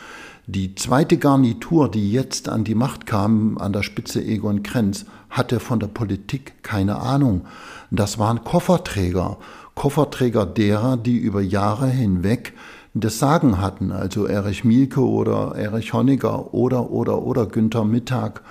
Die 0.45 0.75
zweite 0.75 1.17
Garnitur, 1.17 1.89
die 1.89 2.11
jetzt 2.11 2.49
an 2.49 2.63
die 2.63 2.75
Macht 2.75 3.07
kam, 3.07 3.57
an 3.57 3.73
der 3.73 3.81
Spitze 3.81 4.23
Egon 4.23 4.61
Krenz, 4.61 5.07
hatte 5.31 5.59
von 5.59 5.79
der 5.79 5.87
Politik 5.87 6.61
keine 6.61 6.97
Ahnung. 6.97 7.47
Das 7.89 8.19
waren 8.19 8.43
Kofferträger, 8.43 9.37
Kofferträger 9.73 10.45
derer, 10.45 10.97
die 10.97 11.17
über 11.17 11.41
Jahre 11.41 11.87
hinweg 11.87 12.53
das 12.99 13.19
Sagen 13.19 13.61
hatten, 13.61 13.91
also 13.91 14.25
Erich 14.25 14.63
Mielke 14.63 15.01
oder 15.01 15.55
Erich 15.55 15.93
Honecker 15.93 16.53
oder, 16.53 16.89
oder, 16.91 17.21
oder 17.23 17.45
Günther 17.45 17.85
Mittag, 17.85 18.41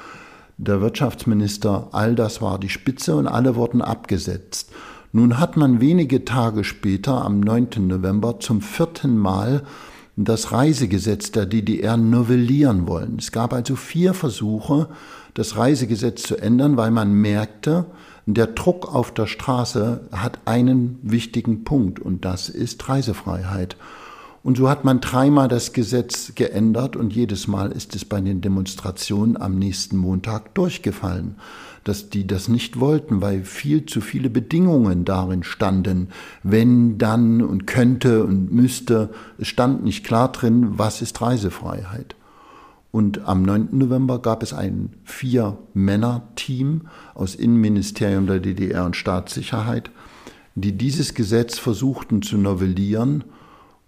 der 0.58 0.80
Wirtschaftsminister, 0.80 1.88
all 1.92 2.14
das 2.14 2.40
war 2.40 2.58
die 2.58 2.68
Spitze 2.68 3.16
und 3.16 3.26
alle 3.26 3.56
wurden 3.56 3.82
abgesetzt. 3.82 4.70
Nun 5.12 5.38
hat 5.38 5.56
man 5.56 5.80
wenige 5.80 6.24
Tage 6.24 6.64
später, 6.64 7.24
am 7.24 7.40
9. 7.40 7.68
November, 7.86 8.40
zum 8.40 8.60
vierten 8.60 9.16
Mal 9.16 9.62
das 10.16 10.50
Reisegesetz 10.50 11.30
der 11.30 11.46
DDR 11.46 11.96
novellieren 11.96 12.88
wollen. 12.88 13.16
Es 13.18 13.32
gab 13.32 13.52
also 13.52 13.76
vier 13.76 14.14
Versuche, 14.14 14.88
das 15.34 15.56
Reisegesetz 15.56 16.22
zu 16.22 16.36
ändern, 16.36 16.76
weil 16.78 16.90
man 16.90 17.12
merkte, 17.12 17.86
der 18.24 18.48
Druck 18.48 18.92
auf 18.92 19.12
der 19.12 19.26
Straße 19.26 20.08
hat 20.10 20.40
einen 20.46 20.98
wichtigen 21.02 21.64
Punkt 21.64 22.00
und 22.00 22.24
das 22.24 22.48
ist 22.48 22.88
Reisefreiheit. 22.88 23.76
Und 24.46 24.56
so 24.56 24.70
hat 24.70 24.84
man 24.84 25.00
dreimal 25.00 25.48
das 25.48 25.72
Gesetz 25.72 26.36
geändert 26.36 26.94
und 26.94 27.12
jedes 27.12 27.48
Mal 27.48 27.72
ist 27.72 27.96
es 27.96 28.04
bei 28.04 28.20
den 28.20 28.42
Demonstrationen 28.42 29.36
am 29.36 29.58
nächsten 29.58 29.96
Montag 29.96 30.54
durchgefallen 30.54 31.34
dass 31.82 32.10
die 32.10 32.26
das 32.26 32.48
nicht 32.48 32.80
wollten, 32.80 33.22
weil 33.22 33.44
viel 33.44 33.86
zu 33.86 34.00
viele 34.00 34.28
Bedingungen 34.28 35.04
darin 35.04 35.44
standen. 35.44 36.08
Wenn, 36.42 36.98
dann 36.98 37.42
und 37.42 37.68
könnte 37.68 38.24
und 38.24 38.52
müsste. 38.52 39.10
Es 39.38 39.46
stand 39.46 39.84
nicht 39.84 40.04
klar 40.04 40.32
drin, 40.32 40.78
was 40.78 41.00
ist 41.00 41.20
Reisefreiheit. 41.22 42.16
Und 42.90 43.28
am 43.28 43.42
9. 43.42 43.68
November 43.70 44.18
gab 44.20 44.42
es 44.42 44.52
ein 44.52 44.94
Vier-Männer-Team 45.04 46.88
aus 47.14 47.36
Innenministerium 47.36 48.26
der 48.26 48.40
DDR 48.40 48.84
und 48.84 48.96
Staatssicherheit, 48.96 49.92
die 50.56 50.72
dieses 50.72 51.14
Gesetz 51.14 51.56
versuchten 51.60 52.22
zu 52.22 52.36
novellieren 52.36 53.22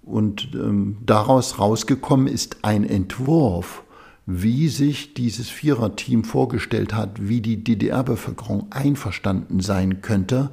Und 0.09 0.49
ähm, 0.55 0.97
daraus 1.05 1.59
rausgekommen 1.59 2.29
ist 2.29 2.64
ein 2.64 2.85
Entwurf, 2.85 3.83
wie 4.25 4.68
sich 4.68 5.14
dieses 5.14 5.51
Viererteam 5.51 6.25
vorgestellt 6.25 6.94
hat, 6.94 7.29
wie 7.29 7.40
die 7.40 7.62
DDR-Bevölkerung 7.62 8.66
einverstanden 8.71 9.61
sein 9.61 10.01
könnte. 10.01 10.51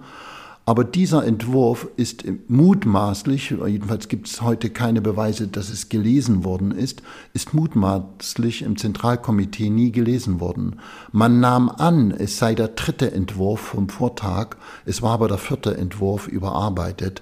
Aber 0.68 0.84
dieser 0.84 1.24
Entwurf 1.26 1.88
ist 1.96 2.26
mutmaßlich, 2.48 3.52
jedenfalls 3.68 4.08
gibt 4.08 4.28
es 4.28 4.42
heute 4.42 4.72
keine 4.72 5.00
Beweise, 5.00 5.48
dass 5.48 5.70
es 5.70 5.90
gelesen 5.90 6.44
worden 6.44 6.72
ist, 6.72 7.04
ist 7.34 7.54
mutmaßlich 7.54 8.64
im 8.64 8.76
Zentralkomitee 8.76 9.70
nie 9.70 9.92
gelesen 9.92 10.40
worden. 10.40 10.78
Man 11.12 11.40
nahm 11.40 11.70
an, 11.70 12.12
es 12.12 12.40
sei 12.40 12.56
der 12.56 12.70
dritte 12.70 13.12
Entwurf 13.12 13.60
vom 13.60 13.90
Vortag, 13.90 14.58
es 14.86 15.04
war 15.04 15.12
aber 15.12 15.28
der 15.28 15.38
vierte 15.38 15.78
Entwurf 15.78 16.28
überarbeitet. 16.28 17.22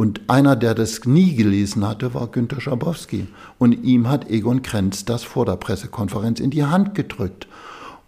Und 0.00 0.22
einer, 0.28 0.56
der 0.56 0.74
das 0.74 1.04
nie 1.04 1.34
gelesen 1.34 1.86
hatte, 1.86 2.14
war 2.14 2.28
Günter 2.28 2.58
Schabowski. 2.58 3.26
Und 3.58 3.84
ihm 3.84 4.08
hat 4.08 4.30
Egon 4.30 4.62
Krenz 4.62 5.04
das 5.04 5.24
vor 5.24 5.44
der 5.44 5.56
Pressekonferenz 5.56 6.40
in 6.40 6.48
die 6.48 6.64
Hand 6.64 6.94
gedrückt. 6.94 7.46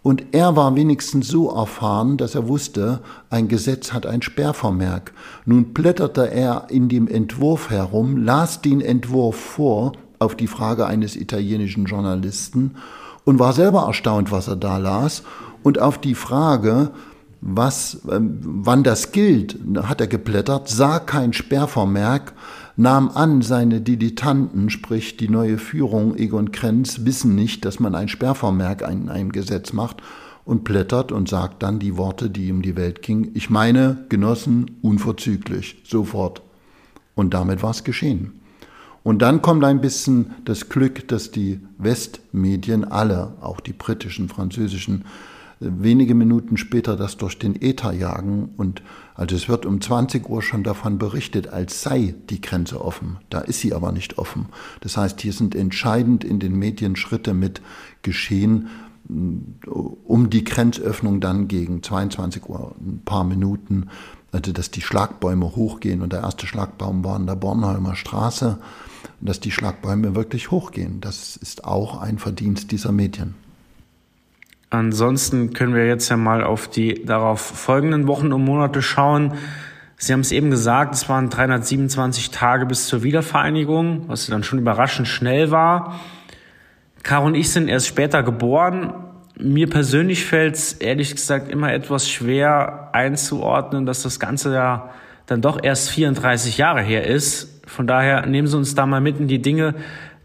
Und 0.01 0.23
er 0.31 0.55
war 0.55 0.75
wenigstens 0.75 1.27
so 1.27 1.51
erfahren, 1.51 2.17
dass 2.17 2.33
er 2.33 2.47
wusste, 2.47 3.01
ein 3.29 3.47
Gesetz 3.47 3.93
hat 3.93 4.07
ein 4.07 4.23
Sperrvermerk. 4.23 5.13
Nun 5.45 5.65
blätterte 5.65 6.31
er 6.31 6.65
in 6.69 6.89
dem 6.89 7.07
Entwurf 7.07 7.69
herum, 7.69 8.17
las 8.17 8.63
den 8.63 8.81
Entwurf 8.81 9.35
vor 9.35 9.91
auf 10.17 10.33
die 10.33 10.47
Frage 10.47 10.87
eines 10.87 11.15
italienischen 11.15 11.85
Journalisten 11.85 12.73
und 13.23 13.37
war 13.37 13.53
selber 13.53 13.83
erstaunt, 13.83 14.31
was 14.31 14.47
er 14.47 14.55
da 14.55 14.79
las. 14.79 15.21
Und 15.61 15.77
auf 15.77 15.99
die 15.99 16.15
Frage, 16.15 16.89
was, 17.45 18.01
ähm, 18.09 18.39
wann 18.41 18.83
das 18.83 19.11
gilt, 19.11 19.59
hat 19.83 19.99
er 19.99 20.07
geblättert, 20.07 20.69
sah 20.69 20.99
kein 20.99 21.33
Sperrvermerk, 21.33 22.33
nahm 22.77 23.09
an, 23.09 23.41
seine 23.41 23.81
Dilettanten, 23.81 24.69
sprich 24.69 25.17
die 25.17 25.27
neue 25.27 25.57
Führung 25.57 26.15
Egon 26.15 26.51
Krenz, 26.53 27.01
wissen 27.03 27.35
nicht, 27.35 27.65
dass 27.65 27.81
man 27.81 27.95
ein 27.95 28.07
Sperrvermerk 28.07 28.81
in 28.89 29.09
einem 29.09 29.33
Gesetz 29.33 29.73
macht 29.73 29.97
und 30.45 30.63
blättert 30.63 31.11
und 31.11 31.27
sagt 31.27 31.63
dann 31.63 31.79
die 31.79 31.97
Worte, 31.97 32.29
die 32.29 32.49
um 32.49 32.61
die 32.61 32.77
Welt 32.77 33.01
gingen. 33.01 33.31
Ich 33.33 33.49
meine, 33.49 34.05
Genossen, 34.07 34.77
unverzüglich, 34.81 35.81
sofort. 35.83 36.41
Und 37.13 37.33
damit 37.33 37.61
war 37.61 37.71
es 37.71 37.83
geschehen. 37.83 38.39
Und 39.03 39.21
dann 39.21 39.41
kommt 39.41 39.65
ein 39.65 39.81
bisschen 39.81 40.33
das 40.45 40.69
Glück, 40.69 41.09
dass 41.09 41.29
die 41.31 41.59
Westmedien 41.77 42.85
alle, 42.85 43.33
auch 43.41 43.59
die 43.59 43.73
britischen, 43.73 44.29
französischen, 44.29 45.03
wenige 45.63 46.15
Minuten 46.15 46.57
später 46.57 46.95
das 46.95 47.17
durch 47.17 47.39
den 47.39 47.61
Äther 47.61 47.93
jagen 47.93 48.49
und 48.57 48.81
also 49.15 49.35
es 49.35 49.47
wird 49.47 49.65
um 49.65 49.79
20 49.79 50.29
Uhr 50.29 50.41
schon 50.41 50.63
davon 50.63 50.97
berichtet, 50.97 51.47
als 51.47 51.81
sei 51.83 52.15
die 52.29 52.41
Grenze 52.41 52.83
offen. 52.83 53.17
Da 53.29 53.39
ist 53.39 53.59
sie 53.59 53.73
aber 53.73 53.91
nicht 53.91 54.17
offen. 54.17 54.47
Das 54.81 54.97
heißt, 54.97 55.21
hier 55.21 55.33
sind 55.33 55.55
entscheidend 55.55 56.23
in 56.23 56.39
den 56.39 56.57
Medien 56.57 56.95
Schritte 56.95 57.33
mit 57.33 57.61
geschehen, 58.01 58.69
um 59.07 60.29
die 60.29 60.43
Grenzöffnung 60.43 61.19
dann 61.19 61.47
gegen 61.47 61.83
22 61.83 62.49
Uhr, 62.49 62.75
ein 62.79 63.01
paar 63.03 63.23
Minuten, 63.23 63.89
also 64.31 64.51
dass 64.51 64.71
die 64.71 64.81
Schlagbäume 64.81 65.55
hochgehen 65.55 66.01
und 66.01 66.13
der 66.13 66.21
erste 66.21 66.47
Schlagbaum 66.47 67.03
war 67.03 67.17
in 67.17 67.27
der 67.27 67.35
Bornholmer 67.35 67.95
Straße, 67.95 68.57
dass 69.21 69.39
die 69.39 69.51
Schlagbäume 69.51 70.15
wirklich 70.15 70.51
hochgehen. 70.51 71.01
Das 71.01 71.35
ist 71.35 71.65
auch 71.65 72.01
ein 72.01 72.17
Verdienst 72.17 72.71
dieser 72.71 72.91
Medien. 72.91 73.35
Ansonsten 74.73 75.53
können 75.53 75.75
wir 75.75 75.85
jetzt 75.85 76.09
ja 76.09 76.17
mal 76.17 76.43
auf 76.43 76.67
die 76.67 77.05
darauf 77.05 77.39
folgenden 77.39 78.07
Wochen 78.07 78.33
und 78.33 78.43
Monate 78.43 78.81
schauen. 78.81 79.35
Sie 79.97 80.11
haben 80.13 80.21
es 80.21 80.31
eben 80.31 80.49
gesagt, 80.49 80.95
es 80.95 81.07
waren 81.07 81.29
327 81.29 82.31
Tage 82.31 82.65
bis 82.65 82.87
zur 82.87 83.03
Wiedervereinigung, 83.03 84.05
was 84.07 84.25
dann 84.25 84.41
schon 84.41 84.57
überraschend 84.57 85.07
schnell 85.07 85.51
war. 85.51 85.99
Caro 87.03 87.27
und 87.27 87.35
ich 87.35 87.51
sind 87.51 87.67
erst 87.67 87.85
später 87.85 88.23
geboren. 88.23 88.95
Mir 89.37 89.69
persönlich 89.69 90.25
fällt 90.25 90.55
es 90.55 90.73
ehrlich 90.73 91.11
gesagt 91.11 91.51
immer 91.51 91.71
etwas 91.71 92.09
schwer 92.09 92.89
einzuordnen, 92.93 93.85
dass 93.85 94.01
das 94.01 94.19
Ganze 94.19 94.55
ja 94.55 94.89
dann 95.27 95.41
doch 95.41 95.59
erst 95.61 95.91
34 95.91 96.57
Jahre 96.57 96.81
her 96.81 97.05
ist. 97.05 97.61
Von 97.67 97.85
daher 97.85 98.25
nehmen 98.25 98.47
Sie 98.47 98.57
uns 98.57 98.73
da 98.73 98.87
mal 98.87 99.01
mit 99.01 99.19
in 99.19 99.27
die 99.27 99.41
Dinge, 99.41 99.75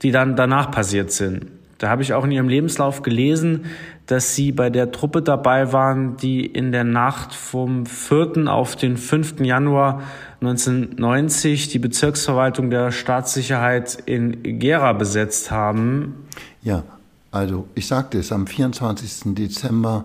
die 0.00 0.10
dann 0.10 0.36
danach 0.36 0.70
passiert 0.70 1.12
sind. 1.12 1.48
Da 1.76 1.90
habe 1.90 2.00
ich 2.02 2.14
auch 2.14 2.24
in 2.24 2.32
Ihrem 2.32 2.48
Lebenslauf 2.48 3.02
gelesen, 3.02 3.66
dass 4.08 4.34
Sie 4.34 4.52
bei 4.52 4.70
der 4.70 4.90
Truppe 4.90 5.20
dabei 5.20 5.72
waren, 5.72 6.16
die 6.16 6.44
in 6.44 6.72
der 6.72 6.82
Nacht 6.82 7.34
vom 7.34 7.84
4. 7.84 8.48
auf 8.48 8.74
den 8.74 8.96
5. 8.96 9.40
Januar 9.40 10.02
1990 10.40 11.68
die 11.68 11.78
Bezirksverwaltung 11.78 12.70
der 12.70 12.90
Staatssicherheit 12.90 13.98
in 14.06 14.58
Gera 14.58 14.94
besetzt 14.94 15.50
haben. 15.50 16.26
Ja, 16.62 16.84
also 17.30 17.68
ich 17.74 17.86
sagte 17.86 18.18
es, 18.18 18.32
am 18.32 18.46
24. 18.46 19.34
Dezember 19.34 20.04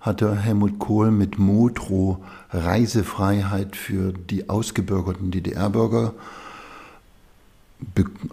hatte 0.00 0.34
Helmut 0.36 0.80
Kohl 0.80 1.12
mit 1.12 1.38
Motro 1.38 2.24
Reisefreiheit 2.50 3.76
für 3.76 4.12
die 4.12 4.48
ausgebürgerten 4.48 5.30
DDR-Bürger, 5.30 6.14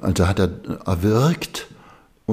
also 0.02 0.28
hat 0.28 0.40
er 0.40 0.50
erwirkt 0.86 1.68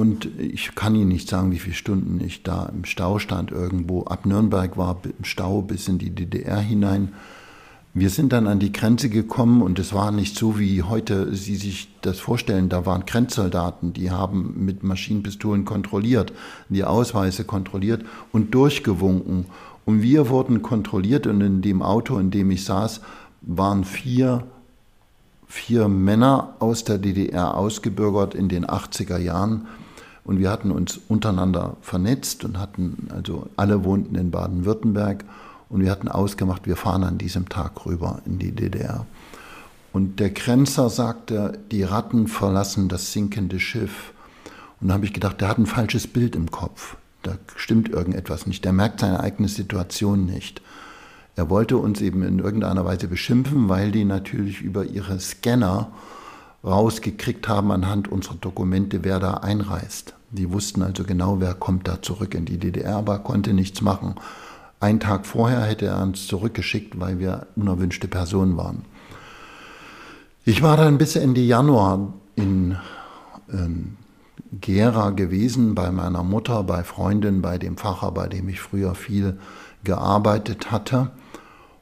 und 0.01 0.25
ich 0.39 0.73
kann 0.73 0.95
Ihnen 0.95 1.09
nicht 1.09 1.29
sagen, 1.29 1.51
wie 1.51 1.59
viele 1.59 1.75
Stunden 1.75 2.19
ich 2.25 2.41
da 2.41 2.65
im 2.73 2.85
Stau 2.85 3.19
stand 3.19 3.51
irgendwo. 3.51 4.05
Ab 4.05 4.25
Nürnberg 4.25 4.75
war 4.75 4.99
im 5.05 5.23
Stau 5.23 5.61
bis 5.61 5.87
in 5.87 5.99
die 5.99 6.09
DDR 6.09 6.57
hinein. 6.57 7.09
Wir 7.93 8.09
sind 8.09 8.33
dann 8.33 8.47
an 8.47 8.57
die 8.57 8.71
Grenze 8.71 9.09
gekommen 9.09 9.61
und 9.61 9.77
es 9.77 9.93
war 9.93 10.11
nicht 10.11 10.35
so, 10.35 10.57
wie 10.57 10.81
heute 10.81 11.35
Sie 11.35 11.55
sich 11.55 11.87
das 12.01 12.19
vorstellen. 12.19 12.67
Da 12.67 12.87
waren 12.87 13.05
Grenzsoldaten, 13.05 13.93
die 13.93 14.09
haben 14.09 14.65
mit 14.65 14.81
Maschinenpistolen 14.81 15.65
kontrolliert, 15.65 16.33
die 16.69 16.83
Ausweise 16.83 17.43
kontrolliert 17.43 18.03
und 18.31 18.55
durchgewunken. 18.55 19.45
Und 19.85 20.01
wir 20.01 20.29
wurden 20.29 20.63
kontrolliert 20.63 21.27
und 21.27 21.41
in 21.41 21.61
dem 21.61 21.83
Auto, 21.83 22.17
in 22.17 22.31
dem 22.31 22.49
ich 22.49 22.63
saß, 22.63 23.01
waren 23.41 23.83
vier, 23.83 24.47
vier 25.45 25.87
Männer 25.89 26.55
aus 26.57 26.85
der 26.85 26.97
DDR 26.97 27.55
ausgebürgert 27.55 28.33
in 28.33 28.49
den 28.49 28.65
80er 28.65 29.19
Jahren 29.19 29.67
und 30.31 30.39
wir 30.39 30.49
hatten 30.49 30.71
uns 30.71 30.97
untereinander 31.09 31.75
vernetzt 31.81 32.45
und 32.45 32.57
hatten, 32.57 33.09
also 33.13 33.47
alle 33.57 33.83
wohnten 33.83 34.15
in 34.15 34.31
Baden-Württemberg 34.31 35.25
und 35.67 35.81
wir 35.81 35.91
hatten 35.91 36.07
ausgemacht, 36.07 36.65
wir 36.67 36.77
fahren 36.77 37.03
an 37.03 37.17
diesem 37.17 37.49
Tag 37.49 37.85
rüber 37.85 38.21
in 38.25 38.39
die 38.39 38.53
DDR. 38.53 39.05
Und 39.91 40.21
der 40.21 40.29
Grenzer 40.29 40.89
sagte, 40.89 41.59
die 41.69 41.83
Ratten 41.83 42.29
verlassen 42.29 42.87
das 42.87 43.11
sinkende 43.11 43.59
Schiff. 43.59 44.13
Und 44.79 44.87
da 44.87 44.93
habe 44.93 45.03
ich 45.03 45.11
gedacht, 45.11 45.41
der 45.41 45.49
hat 45.49 45.57
ein 45.57 45.65
falsches 45.65 46.07
Bild 46.07 46.37
im 46.37 46.49
Kopf. 46.49 46.95
Da 47.23 47.33
stimmt 47.57 47.89
irgendetwas 47.89 48.47
nicht. 48.47 48.63
Der 48.63 48.71
merkt 48.71 49.01
seine 49.01 49.19
eigene 49.19 49.49
Situation 49.49 50.25
nicht. 50.25 50.61
Er 51.35 51.49
wollte 51.49 51.75
uns 51.75 51.99
eben 51.99 52.23
in 52.23 52.39
irgendeiner 52.39 52.85
Weise 52.85 53.09
beschimpfen, 53.09 53.67
weil 53.67 53.91
die 53.91 54.05
natürlich 54.05 54.61
über 54.61 54.85
ihre 54.85 55.19
Scanner 55.19 55.91
rausgekriegt 56.63 57.49
haben 57.49 57.69
anhand 57.73 58.07
unserer 58.07 58.35
Dokumente, 58.35 59.03
wer 59.03 59.19
da 59.19 59.33
einreist. 59.33 60.13
Die 60.31 60.51
wussten 60.51 60.81
also 60.81 61.03
genau, 61.03 61.39
wer 61.39 61.53
kommt 61.53 61.87
da 61.87 62.01
zurück 62.01 62.33
in 62.35 62.45
die 62.45 62.57
DDR, 62.57 62.97
aber 62.97 63.19
konnte 63.19 63.53
nichts 63.53 63.81
machen. 63.81 64.15
Einen 64.79 64.99
Tag 64.99 65.25
vorher 65.25 65.61
hätte 65.61 65.85
er 65.85 66.01
uns 66.01 66.25
zurückgeschickt, 66.27 66.99
weil 66.99 67.19
wir 67.19 67.47
unerwünschte 67.55 68.07
Personen 68.07 68.57
waren. 68.57 68.85
Ich 70.43 70.63
war 70.63 70.77
dann 70.77 70.97
bis 70.97 71.15
Ende 71.15 71.41
Januar 71.41 72.13
in 72.35 72.77
ähm, 73.51 73.97
Gera 74.59 75.11
gewesen, 75.11 75.75
bei 75.75 75.91
meiner 75.91 76.23
Mutter, 76.23 76.63
bei 76.63 76.83
Freundin, 76.83 77.41
bei 77.41 77.57
dem 77.57 77.77
Pfarrer, 77.77 78.11
bei 78.11 78.27
dem 78.27 78.49
ich 78.49 78.59
früher 78.59 78.95
viel 78.95 79.37
gearbeitet 79.83 80.71
hatte. 80.71 81.11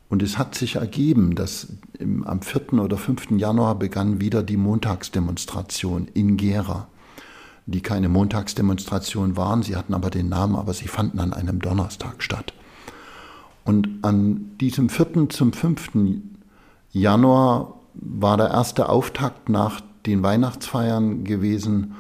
Und 0.09 0.23
es 0.23 0.38
hat 0.38 0.55
sich 0.55 0.75
ergeben, 0.75 1.35
dass 1.35 1.67
im, 1.97 2.25
am 2.25 2.41
4. 2.41 2.73
oder 2.73 2.97
5. 2.97 3.31
Januar 3.31 3.75
begann 3.75 4.19
wieder 4.19 4.43
die 4.43 4.57
Montagsdemonstration 4.57 6.07
in 6.13 6.35
Gera, 6.35 6.88
die 7.71 7.82
keine 7.82 8.10
Montagsdemonstration 8.10 9.38
waren, 9.38 9.63
sie 9.63 9.75
hatten 9.75 9.93
aber 9.93 10.10
den 10.10 10.29
Namen, 10.29 10.55
aber 10.55 10.73
sie 10.73 10.88
fanden 10.88 11.19
an 11.19 11.34
einem 11.34 11.60
Donnerstag 11.60 12.23
statt. 12.23 12.53
Und 13.65 13.99
an 14.01 14.51
diesem 14.60 14.89
4. 14.89 15.29
zum 15.29 15.53
5. 15.53 15.91
Januar 16.91 17.75
war 17.93 18.38
der 18.38 18.49
erste 18.49 18.89
Auftakt 18.89 19.49
nach 19.49 19.82
den 20.05 20.23
Weihnachtsfeiern 20.23 21.23
gewesen 21.23 21.95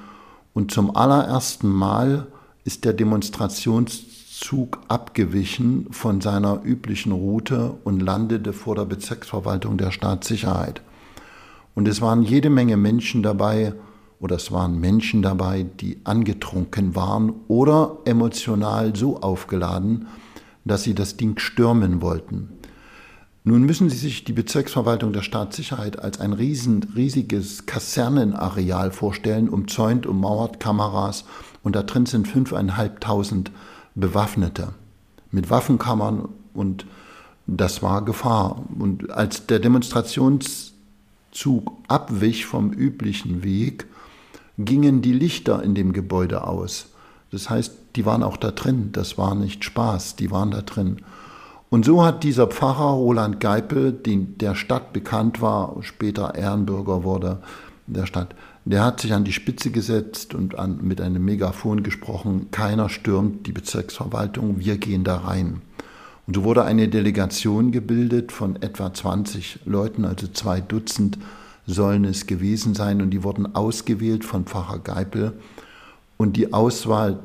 und 0.53 0.71
zum 0.71 0.95
allerersten 0.95 1.69
Mal 1.69 2.27
ist 2.63 2.85
der 2.85 2.93
Demonstrations 2.93 4.37
Zug 4.39 4.79
abgewichen 4.87 5.87
von 5.91 6.21
seiner 6.21 6.61
üblichen 6.63 7.11
Route 7.11 7.77
und 7.83 7.99
landete 7.99 8.53
vor 8.53 8.75
der 8.75 8.85
Bezirksverwaltung 8.85 9.77
der 9.77 9.91
Staatssicherheit. 9.91 10.81
Und 11.75 11.87
es 11.87 12.01
waren 12.01 12.23
jede 12.23 12.49
Menge 12.49 12.77
Menschen 12.77 13.21
dabei, 13.21 13.73
oder 14.19 14.35
es 14.35 14.51
waren 14.51 14.79
Menschen 14.79 15.21
dabei, 15.21 15.65
die 15.79 15.99
angetrunken 16.03 16.95
waren 16.95 17.33
oder 17.47 17.97
emotional 18.05 18.95
so 18.95 19.21
aufgeladen, 19.21 20.07
dass 20.65 20.83
sie 20.83 20.93
das 20.93 21.17
Ding 21.17 21.39
stürmen 21.39 22.01
wollten. 22.01 22.49
Nun 23.45 23.63
müssen 23.63 23.89
Sie 23.89 23.97
sich 23.97 24.25
die 24.25 24.33
Bezirksverwaltung 24.33 25.13
der 25.13 25.21
Staatssicherheit 25.21 25.97
als 25.97 26.19
ein 26.19 26.33
riesen, 26.33 26.83
riesiges 26.95 27.65
Kasernenareal 27.65 28.91
vorstellen, 28.91 29.47
umzäunt, 29.47 30.05
ummauert, 30.05 30.59
Kameras 30.59 31.23
und 31.63 31.75
da 31.75 31.83
drin 31.83 32.05
sind 32.05 32.27
fünfeinhalbtausend 32.27 33.51
Bewaffnete 33.95 34.73
mit 35.31 35.49
Waffenkammern 35.49 36.27
und 36.53 36.85
das 37.47 37.81
war 37.81 38.03
Gefahr. 38.03 38.63
Und 38.77 39.09
als 39.09 39.47
der 39.47 39.59
Demonstrationszug 39.59 40.73
abwich 41.87 42.45
vom 42.45 42.71
üblichen 42.71 43.43
Weg, 43.43 43.87
gingen 44.65 45.01
die 45.01 45.13
Lichter 45.13 45.63
in 45.63 45.73
dem 45.73 45.93
Gebäude 45.93 46.45
aus. 46.45 46.89
Das 47.31 47.49
heißt, 47.49 47.73
die 47.95 48.05
waren 48.05 48.23
auch 48.23 48.37
da 48.37 48.51
drin. 48.51 48.89
Das 48.91 49.17
war 49.17 49.33
nicht 49.35 49.63
Spaß, 49.63 50.15
die 50.17 50.31
waren 50.31 50.51
da 50.51 50.61
drin. 50.61 50.97
Und 51.69 51.85
so 51.85 52.03
hat 52.03 52.23
dieser 52.23 52.47
Pfarrer 52.47 52.93
Roland 52.93 53.39
Geipel, 53.39 53.93
der 53.93 54.55
Stadt 54.55 54.91
bekannt 54.91 55.41
war, 55.41 55.75
später 55.81 56.35
Ehrenbürger 56.35 57.03
wurde 57.03 57.39
der 57.85 58.05
Stadt, 58.05 58.35
der 58.65 58.83
hat 58.83 58.99
sich 58.99 59.13
an 59.13 59.23
die 59.23 59.33
Spitze 59.33 59.71
gesetzt 59.71 60.33
und 60.33 60.57
an, 60.57 60.79
mit 60.81 60.99
einem 60.99 61.23
Megafon 61.23 61.83
gesprochen, 61.83 62.49
keiner 62.51 62.89
stürmt 62.89 63.47
die 63.47 63.51
Bezirksverwaltung, 63.51 64.59
wir 64.59 64.77
gehen 64.77 65.03
da 65.03 65.17
rein. 65.17 65.61
Und 66.27 66.35
so 66.35 66.43
wurde 66.43 66.65
eine 66.65 66.87
Delegation 66.87 67.71
gebildet 67.71 68.31
von 68.31 68.61
etwa 68.61 68.93
20 68.93 69.59
Leuten, 69.65 70.05
also 70.05 70.27
zwei 70.27 70.61
Dutzend 70.61 71.17
sollen 71.69 72.05
es 72.05 72.27
gewesen 72.27 72.73
sein, 72.75 73.01
und 73.01 73.11
die 73.11 73.23
wurden 73.23 73.55
ausgewählt 73.55 74.25
von 74.25 74.45
Pfarrer 74.45 74.79
Geipel. 74.79 75.33
Und 76.17 76.35
die 76.35 76.53
Auswahl 76.53 77.19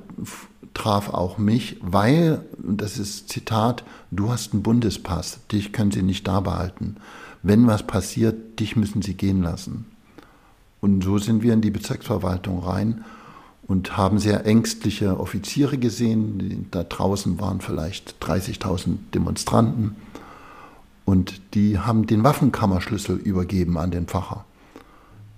traf 0.74 1.09
auch 1.09 1.38
mich, 1.38 1.78
weil, 1.80 2.44
und 2.62 2.80
das 2.80 2.98
ist 2.98 3.28
Zitat, 3.28 3.85
du 4.11 4.30
hast 4.30 4.52
einen 4.52 4.62
Bundespass, 4.62 5.40
dich 5.50 5.72
können 5.72 5.92
sie 5.92 6.02
nicht 6.02 6.26
da 6.26 6.40
behalten. 6.40 6.96
Wenn 7.42 7.66
was 7.66 7.85
passiert, 7.85 8.61
dich 8.61 8.76
müssen 8.76 9.02
sie 9.02 9.14
gehen 9.14 9.42
lassen. 9.42 9.87
Und 10.80 11.02
so 11.02 11.18
sind 11.18 11.42
wir 11.42 11.52
in 11.52 11.61
die 11.61 11.70
Bezirksverwaltung 11.70 12.59
rein 12.59 13.04
und 13.66 13.96
haben 13.96 14.18
sehr 14.18 14.44
ängstliche 14.44 15.18
Offiziere 15.18 15.78
gesehen. 15.78 16.66
Da 16.70 16.85
draußen 16.85 17.40
waren 17.40 17.61
vielleicht 17.61 18.22
30.000 18.22 18.96
Demonstranten 19.14 19.96
und 21.04 21.54
die 21.54 21.78
haben 21.78 22.06
den 22.06 22.24
Waffenkammerschlüssel 22.24 23.16
übergeben 23.16 23.78
an 23.78 23.90
den 23.90 24.06
Pfarrer. 24.06 24.44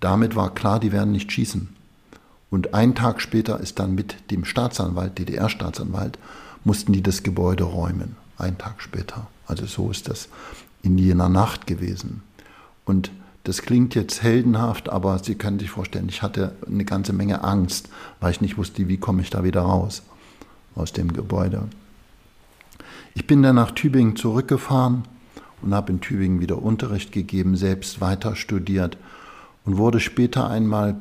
Damit 0.00 0.36
war 0.36 0.54
klar, 0.54 0.78
die 0.78 0.92
werden 0.92 1.12
nicht 1.12 1.32
schießen. 1.32 1.68
Und 2.50 2.74
einen 2.74 2.94
Tag 2.94 3.20
später 3.20 3.58
ist 3.58 3.78
dann 3.78 3.94
mit 3.94 4.30
dem 4.30 4.44
Staatsanwalt, 4.44 5.18
DDR-Staatsanwalt, 5.18 6.18
mussten 6.64 6.92
die 6.92 7.02
das 7.02 7.22
Gebäude 7.22 7.64
räumen. 7.64 8.16
Einen 8.38 8.58
Tag 8.58 8.80
später. 8.82 9.26
Also 9.46 9.66
so 9.66 9.90
ist 9.90 10.08
das 10.08 10.28
in 10.82 10.98
jener 10.98 11.28
Nacht 11.28 11.66
gewesen. 11.66 12.22
Und 12.84 13.10
das 13.44 13.62
klingt 13.62 13.94
jetzt 13.94 14.22
heldenhaft, 14.22 14.88
aber 14.88 15.18
Sie 15.18 15.36
können 15.36 15.58
sich 15.58 15.70
vorstellen, 15.70 16.08
ich 16.08 16.22
hatte 16.22 16.54
eine 16.66 16.84
ganze 16.84 17.12
Menge 17.12 17.44
Angst, 17.44 17.88
weil 18.20 18.32
ich 18.32 18.40
nicht 18.40 18.58
wusste, 18.58 18.88
wie 18.88 18.96
komme 18.96 19.22
ich 19.22 19.30
da 19.30 19.44
wieder 19.44 19.62
raus 19.62 20.02
aus 20.74 20.92
dem 20.92 21.12
Gebäude. 21.12 21.62
Ich 23.14 23.26
bin 23.26 23.42
dann 23.42 23.56
nach 23.56 23.70
Tübingen 23.70 24.16
zurückgefahren 24.16 25.04
und 25.62 25.74
habe 25.74 25.92
in 25.92 26.00
Tübingen 26.00 26.40
wieder 26.40 26.62
Unterricht 26.62 27.12
gegeben, 27.12 27.56
selbst 27.56 28.00
weiter 28.00 28.36
studiert 28.36 28.96
und 29.64 29.76
wurde 29.76 30.00
später 30.00 30.48
einmal 30.48 30.96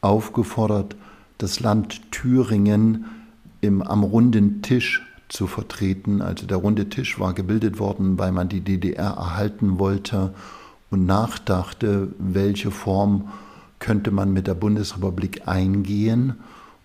aufgefordert, 0.00 0.96
das 1.38 1.60
Land 1.60 2.10
Thüringen 2.10 3.06
im, 3.60 3.82
am 3.82 4.04
runden 4.04 4.62
Tisch 4.62 5.02
zu 5.28 5.46
vertreten. 5.46 6.22
Also 6.22 6.46
der 6.46 6.58
runde 6.58 6.88
Tisch 6.88 7.18
war 7.18 7.34
gebildet 7.34 7.78
worden, 7.78 8.18
weil 8.18 8.32
man 8.32 8.48
die 8.48 8.60
DDR 8.60 9.14
erhalten 9.16 9.78
wollte 9.78 10.34
und 10.90 11.06
nachdachte, 11.06 12.08
welche 12.18 12.70
Form 12.70 13.28
könnte 13.78 14.10
man 14.10 14.32
mit 14.32 14.46
der 14.46 14.54
Bundesrepublik 14.54 15.46
eingehen, 15.46 16.36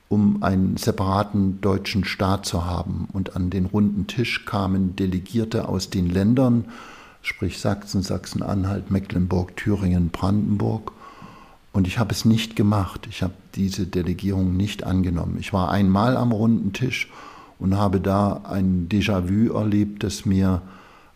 um 0.10 0.44
einen 0.44 0.78
separaten 0.78 1.62
deutschen 1.62 2.06
Staat 2.06 2.46
zu 2.46 2.66
haben. 2.66 3.08
Und 3.14 3.36
an 3.36 3.50
den 3.50 3.66
runden 3.66 4.06
Tisch 4.08 4.46
kamen 4.46 4.96
Delegierte 4.96 5.68
aus 5.68 5.90
den 5.90 6.10
Ländern, 6.10 6.66
sprich 7.24 7.60
Sachsen, 7.60 8.04
Sachsen-Anhalt, 8.04 8.92
Mecklenburg, 8.92 9.58
Thüringen, 9.58 10.10
Brandenburg 10.10 10.92
und 11.72 11.88
ich 11.88 11.98
habe 11.98 12.12
es 12.12 12.24
nicht 12.24 12.56
gemacht. 12.56 13.08
Ich 13.10 13.24
habe 13.24 13.34
diese 13.56 13.88
Delegierung 13.88 14.56
nicht 14.56 14.84
angenommen. 14.84 15.38
Ich 15.40 15.52
war 15.52 15.72
einmal 15.72 16.16
am 16.16 16.32
runden 16.32 16.72
Tisch 16.72 17.10
und 17.58 17.76
habe 17.78 18.00
da 18.00 18.42
ein 18.44 18.88
Déjà-vu 18.90 19.54
erlebt, 19.54 20.04
das 20.04 20.26
mir 20.26 20.62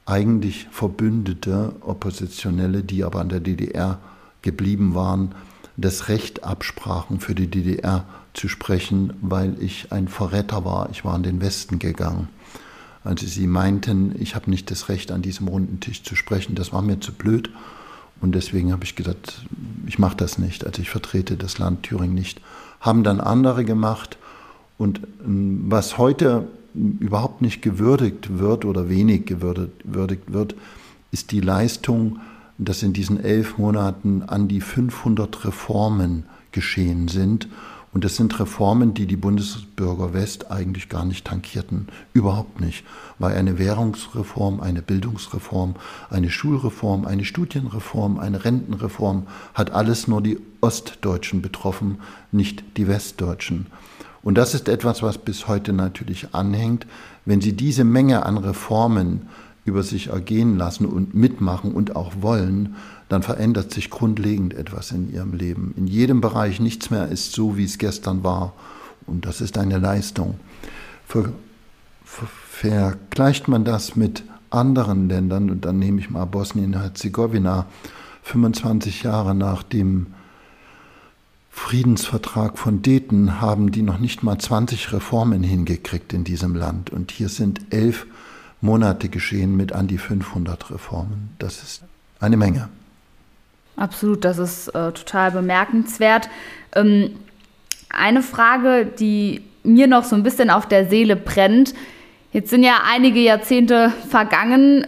eigentlich 0.06 0.68
verbündete 0.72 1.76
Oppositionelle, 1.82 2.84
die 2.84 3.04
aber 3.04 3.20
an 3.20 3.30
der 3.30 3.42
DDR 3.42 4.00
geblieben 4.42 4.96
waren, 4.96 5.36
das 5.76 6.08
Recht 6.08 6.44
absprachen, 6.44 7.20
für 7.20 7.36
die 7.36 7.48
DDR 7.48 8.06
zu 8.34 8.48
sprechen, 8.48 9.14
weil 9.22 9.62
ich 9.62 9.92
ein 9.92 10.08
Verräter 10.08 10.66
war. 10.66 10.90
Ich 10.90 11.06
war 11.06 11.16
in 11.16 11.24
den 11.24 11.42
Westen 11.42 11.78
gegangen. 11.78 12.30
Also 13.08 13.26
sie 13.26 13.48
meinten, 13.48 14.16
ich 14.20 14.36
habe 14.36 14.50
nicht 14.50 14.70
das 14.70 14.90
Recht, 14.90 15.14
an 15.14 15.22
diesem 15.22 15.48
runden 15.48 15.80
Tisch 15.80 16.04
zu 16.04 16.18
sprechen. 16.18 16.56
Das 16.56 16.74
war 16.74 16.82
mir 16.82 17.00
zu 17.00 17.14
blöd. 17.14 17.50
Und 18.20 18.36
deswegen 18.36 18.74
habe 18.74 18.84
ich 18.84 18.98
gesagt, 18.98 19.46
ich 19.86 19.98
mache 19.98 20.18
das 20.18 20.38
nicht. 20.38 20.66
Also 20.66 20.82
ich 20.82 20.90
vertrete 20.90 21.38
das 21.38 21.58
Land 21.58 21.84
Thüringen 21.84 22.16
nicht. 22.16 22.42
Haben 22.82 23.06
dann 23.06 23.22
andere 23.22 23.64
gemacht. 23.64 24.18
Und 24.78 25.02
ähm, 25.26 25.64
was 25.70 25.98
heute 25.98 26.48
überhaupt 26.76 27.42
nicht 27.42 27.62
gewürdigt 27.62 28.40
wird 28.40 28.66
oder 28.66 28.90
wenig 28.90 29.26
gewürdigt 29.26 30.34
wird, 30.34 30.56
ist 31.12 31.32
die 31.32 31.42
Leistung, 31.42 32.20
dass 32.58 32.84
in 32.84 32.92
diesen 32.92 33.24
elf 33.24 33.58
Monaten 33.58 34.24
an 34.24 34.50
die 34.50 34.62
500 34.62 35.46
Reformen 35.46 36.24
geschehen 36.52 37.08
sind 37.08 37.48
und 37.98 38.04
das 38.04 38.16
sind 38.16 38.40
Reformen, 38.40 38.94
die 38.94 39.08
die 39.08 39.16
Bundesbürger 39.16 40.14
West 40.14 40.52
eigentlich 40.52 40.88
gar 40.88 41.04
nicht 41.04 41.26
tankierten. 41.26 41.88
Überhaupt 42.14 42.62
nicht. 42.62 42.86
Weil 43.18 43.36
eine 43.36 43.58
Währungsreform, 43.58 44.60
eine 44.60 44.84
Bildungsreform, 44.84 45.74
eine 46.12 46.30
Schulreform, 46.30 47.08
eine 47.08 47.26
Studienreform, 47.26 48.20
eine 48.20 48.46
Rentenreform 48.46 49.26
hat 49.56 49.72
alles 49.72 50.08
nur 50.08 50.22
die 50.22 50.38
Ostdeutschen 50.62 51.42
betroffen, 51.42 51.98
nicht 52.32 52.64
die 52.78 52.88
Westdeutschen. 52.88 53.66
Und 54.22 54.38
das 54.38 54.54
ist 54.54 54.70
etwas, 54.70 55.02
was 55.02 55.18
bis 55.18 55.48
heute 55.48 55.74
natürlich 55.74 56.36
anhängt. 56.36 56.86
Wenn 57.26 57.42
Sie 57.42 57.54
diese 57.54 57.84
Menge 57.84 58.28
an 58.28 58.38
Reformen 58.38 59.24
über 59.66 59.82
sich 59.82 60.10
ergehen 60.10 60.56
lassen 60.56 60.86
und 60.86 61.16
mitmachen 61.16 61.72
und 61.72 61.96
auch 61.96 62.14
wollen, 62.22 62.76
dann 63.10 63.24
verändert 63.24 63.72
sich 63.72 63.90
grundlegend 63.90 64.54
etwas 64.54 64.92
in 64.92 65.14
ihrem 65.14 65.34
Leben. 65.34 65.74
In 65.78 65.88
jedem 65.88 66.22
Bereich 66.22 66.60
nichts 66.60 66.90
mehr 66.90 67.08
ist 67.08 67.34
so, 67.34 67.58
wie 67.58 67.64
es 67.64 67.78
gestern 67.78 68.24
war. 68.24 68.54
Und 69.06 69.26
das 69.26 69.42
ist 69.42 69.58
eine 69.58 69.78
Leistung. 69.78 70.40
Ver, 71.06 71.32
ver, 72.04 72.28
vergleicht 72.50 73.48
man 73.48 73.64
das 73.64 73.96
mit 73.96 74.24
anderen 74.50 75.10
Ländern, 75.10 75.50
und 75.50 75.66
dann 75.66 75.80
nehme 75.80 76.00
ich 76.00 76.10
mal 76.10 76.26
Bosnien-Herzegowina, 76.26 77.66
25 78.24 79.04
Jahre 79.04 79.36
nach 79.36 79.64
dem 79.64 80.08
Friedensvertrag 81.50 82.58
von 82.58 82.82
Dayton 82.82 83.42
haben 83.42 83.72
die 83.72 83.82
noch 83.82 83.98
nicht 83.98 84.22
mal 84.22 84.38
20 84.38 84.94
Reformen 84.94 85.44
hingekriegt 85.44 86.14
in 86.14 86.24
diesem 86.24 86.56
Land. 86.56 86.92
Und 86.92 87.12
hier 87.12 87.30
sind 87.30 87.62
elf 87.72 88.06
Monate 88.62 89.10
geschehen 89.10 89.58
mit 89.58 89.74
an 89.74 89.88
die 89.88 89.98
500 89.98 90.72
Reformen. 90.72 91.32
Das 91.40 91.64
ist 91.64 91.84
eine 92.20 92.38
Menge. 92.38 92.70
Absolut, 93.78 94.26
das 94.26 94.40
ist 94.40 94.70
äh, 94.70 94.92
total 94.92 95.32
bemerkenswert. 95.32 96.30
Ähm, 96.76 97.16
eine 97.90 98.24
Frage, 98.24 98.86
die 98.86 99.44
mir 99.64 99.88
noch 99.88 100.04
so 100.04 100.16
ein 100.16 100.24
bisschen 100.24 100.50
auf 100.50 100.66
der 100.66 100.90
Seele 100.90 101.16
brennt. 101.16 101.74
Jetzt 102.34 102.50
sind 102.50 102.64
ja 102.64 102.82
einige 102.92 103.20
Jahrzehnte 103.20 103.94
vergangen. 104.10 104.88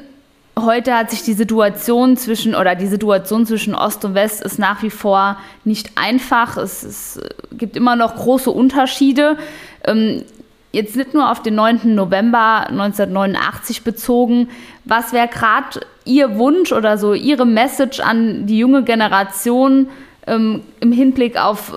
Heute 0.58 0.96
hat 0.96 1.12
sich 1.12 1.22
die 1.22 1.34
Situation 1.34 2.18
zwischen 2.18 2.56
oder 2.56 2.76
die 2.76 2.88
Situation 2.88 3.46
zwischen 3.46 3.76
Ost 3.76 4.04
und 4.06 4.16
West 4.16 4.42
ist 4.42 4.58
nach 4.58 4.82
wie 4.82 4.90
vor 4.90 5.38
nicht 5.64 5.92
einfach. 5.96 6.58
Es, 6.58 6.84
es 6.84 7.22
gibt 7.52 7.78
immer 7.78 7.96
noch 7.96 8.16
große 8.16 8.50
Unterschiede. 8.50 9.38
Ähm, 9.86 10.24
jetzt 10.72 10.96
nicht 10.96 11.14
nur 11.14 11.32
auf 11.32 11.42
den 11.42 11.56
9. 11.56 11.96
November 11.96 12.68
1989 12.70 13.84
bezogen. 13.84 14.50
Was 14.86 15.14
wäre 15.14 15.28
gerade 15.28 15.82
Ihr 16.06 16.38
Wunsch 16.38 16.72
oder 16.72 16.98
so 16.98 17.14
Ihre 17.14 17.46
Message 17.46 18.00
an 18.00 18.46
die 18.46 18.60
junge 18.60 18.84
Generation 18.84 19.88
ähm, 20.28 20.62
im 20.80 20.92
Hinblick 20.92 21.38
auf 21.38 21.74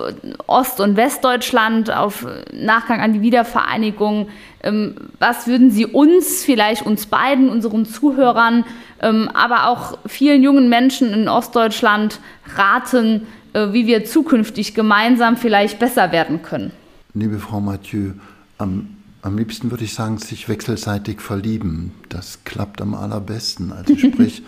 Ost- 0.47 0.79
und 0.79 0.95
Westdeutschland, 0.95 1.91
auf 1.91 2.25
Nachgang 2.51 3.01
an 3.01 3.13
die 3.13 3.21
Wiedervereinigung? 3.21 4.29
Ähm, 4.61 4.95
was 5.19 5.47
würden 5.47 5.71
Sie 5.71 5.85
uns, 5.85 6.43
vielleicht 6.43 6.85
uns 6.85 7.07
beiden, 7.07 7.49
unseren 7.49 7.85
Zuhörern, 7.85 8.63
ähm, 9.01 9.29
aber 9.33 9.67
auch 9.67 9.97
vielen 10.05 10.43
jungen 10.43 10.69
Menschen 10.69 11.13
in 11.13 11.27
Ostdeutschland 11.27 12.19
raten, 12.55 13.27
äh, 13.53 13.73
wie 13.73 13.87
wir 13.87 14.05
zukünftig 14.05 14.75
gemeinsam 14.75 15.35
vielleicht 15.35 15.79
besser 15.79 16.11
werden 16.11 16.43
können? 16.43 16.71
Liebe 17.13 17.37
Frau 17.37 17.59
Mathieu, 17.59 18.13
am 18.63 18.87
Am 19.21 19.37
liebsten 19.37 19.71
würde 19.71 19.85
ich 19.85 19.93
sagen, 19.93 20.17
sich 20.17 20.49
wechselseitig 20.49 21.21
verlieben. 21.21 21.91
Das 22.09 22.39
klappt 22.43 22.81
am 22.81 22.93
allerbesten. 22.93 23.71
Also 23.71 23.95
sprich, 23.97 24.43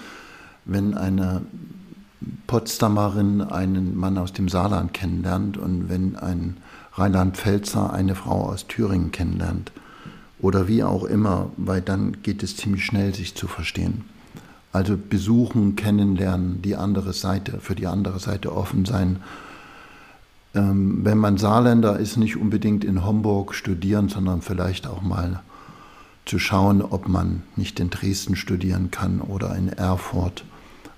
wenn 0.65 0.93
eine 0.95 1.43
Potsdamerin 2.47 3.41
einen 3.41 3.95
Mann 3.95 4.17
aus 4.17 4.33
dem 4.33 4.49
Saarland 4.49 4.93
kennenlernt 4.93 5.57
und 5.57 5.87
wenn 5.87 6.17
ein 6.17 6.57
Rheinland-Pfälzer 6.93 7.93
eine 7.93 8.15
Frau 8.15 8.49
aus 8.49 8.67
Thüringen 8.67 9.11
kennenlernt 9.11 9.71
oder 10.39 10.67
wie 10.67 10.83
auch 10.83 11.05
immer, 11.05 11.51
weil 11.55 11.81
dann 11.81 12.21
geht 12.21 12.43
es 12.43 12.57
ziemlich 12.57 12.85
schnell, 12.85 13.13
sich 13.13 13.35
zu 13.35 13.47
verstehen. 13.47 14.03
Also 14.73 14.97
besuchen, 14.97 15.77
kennenlernen, 15.77 16.61
die 16.61 16.75
andere 16.75 17.13
Seite, 17.13 17.59
für 17.61 17.75
die 17.75 17.87
andere 17.87 18.19
Seite 18.19 18.53
offen 18.53 18.83
sein 18.83 19.21
ähm, 20.55 20.99
wenn 21.03 21.17
man 21.17 21.37
Saarländer 21.37 21.99
ist, 21.99 22.17
nicht 22.17 22.37
unbedingt 22.37 22.83
in 22.83 23.05
Homburg 23.05 23.53
studieren, 23.53 24.09
sondern 24.09 24.41
vielleicht 24.41 24.87
auch 24.87 25.01
mal 25.01 25.41
zu 26.25 26.39
schauen, 26.39 26.81
ob 26.81 27.07
man 27.07 27.43
nicht 27.55 27.79
in 27.79 27.91
Dresden 27.91 28.35
studieren 28.35 28.89
kann 28.89 29.21
oder 29.21 29.55
in 29.55 29.69
Erfurt. 29.69 30.43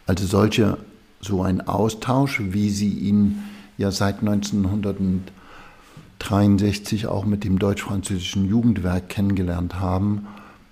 Also 0.05 0.25
solche, 0.25 0.77
so 1.19 1.41
ein 1.41 1.67
Austausch, 1.67 2.41
wie 2.41 2.69
Sie 2.69 2.91
ihn 2.91 3.43
ja 3.77 3.91
seit 3.91 4.19
1963 4.19 7.07
auch 7.07 7.25
mit 7.25 7.43
dem 7.43 7.59
deutsch-französischen 7.59 8.47
Jugendwerk 8.47 9.09
kennengelernt 9.09 9.81
haben, 9.81 10.27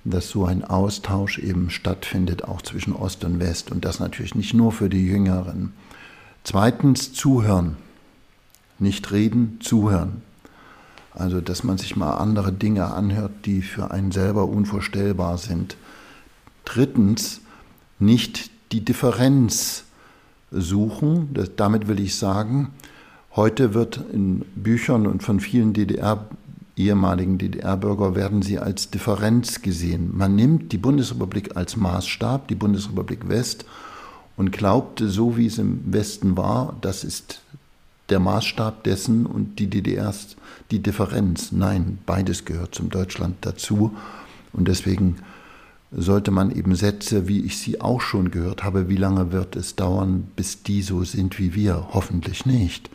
dass 0.06 0.30
so 0.30 0.46
ein 0.46 0.64
Austausch 0.64 1.40
eben 1.40 1.70
stattfindet, 1.72 2.46
auch 2.46 2.62
zwischen 2.62 2.94
Ost 2.94 3.26
und 3.26 3.40
West 3.40 3.72
und 3.72 3.84
das 3.84 4.00
natürlich 4.00 4.36
nicht 4.36 4.54
nur 4.54 4.72
für 4.72 4.88
die 4.88 5.06
Jüngeren. 5.06 5.74
Zweitens 6.44 7.12
zuhören 7.12 7.76
nicht 8.80 9.12
reden, 9.12 9.60
zuhören. 9.62 10.22
Also, 11.14 11.40
dass 11.40 11.64
man 11.64 11.78
sich 11.78 11.96
mal 11.96 12.16
andere 12.16 12.52
Dinge 12.52 12.94
anhört, 12.94 13.32
die 13.46 13.62
für 13.62 13.92
einen 13.92 14.12
selber 14.12 14.50
unvorstellbar 14.50 15.38
sind. 15.38 15.78
Drittens, 16.66 17.42
nicht 18.00 18.52
die 18.72 18.84
Differenz 18.84 19.86
suchen. 20.52 21.30
Das, 21.34 21.52
damit 21.56 21.88
will 21.88 22.00
ich 22.00 22.16
sagen, 22.16 22.72
heute 23.36 23.74
wird 23.74 24.04
in 24.12 24.44
Büchern 24.56 25.08
und 25.08 25.24
von 25.24 25.40
vielen 25.40 25.74
DDR, 25.74 26.26
ehemaligen 26.76 27.38
DDR-Bürger 27.38 28.16
werden 28.16 28.42
sie 28.42 28.60
als 28.60 28.90
Differenz 28.92 29.62
gesehen. 29.62 30.12
Man 30.16 30.36
nimmt 30.36 30.74
die 30.74 30.78
Bundesrepublik 30.78 31.56
als 31.56 31.78
Maßstab, 31.78 32.50
die 32.50 32.56
Bundesrepublik 32.56 33.30
West, 33.30 33.66
und 34.38 34.52
glaubte, 34.52 35.08
so 35.08 35.38
wie 35.38 35.46
es 35.46 35.58
im 35.58 35.94
Westen 35.94 36.36
war, 36.36 36.76
das 36.82 37.06
ist 37.06 37.42
der 38.10 38.20
Maßstab 38.20 38.84
dessen 38.84 39.26
und 39.26 39.60
die 39.60 39.68
DDR 39.68 40.10
ist 40.10 40.38
die 40.72 40.82
Differenz. 40.82 41.52
Nein, 41.52 42.00
beides 42.06 42.46
gehört 42.46 42.76
zum 42.76 42.90
Deutschland 42.90 43.38
dazu. 43.42 43.96
Und 44.54 44.68
deswegen 44.68 45.18
sollte 45.92 46.32
man 46.32 46.52
eben 46.52 46.76
Sätze, 46.76 47.28
wie 47.28 47.42
ich 47.42 47.58
sie 47.58 47.82
auch 47.82 48.02
schon 48.02 48.32
gehört 48.32 48.64
habe, 48.64 48.90
wie 48.90 48.98
lange 48.98 49.32
wird 49.32 49.56
es 49.56 49.76
dauern, 49.76 50.28
bis 50.36 50.64
die 50.64 50.82
so 50.82 51.04
sind 51.04 51.40
wie 51.40 51.56
wir? 51.56 51.90
Hoffentlich 51.94 52.46
nicht. 52.46 52.90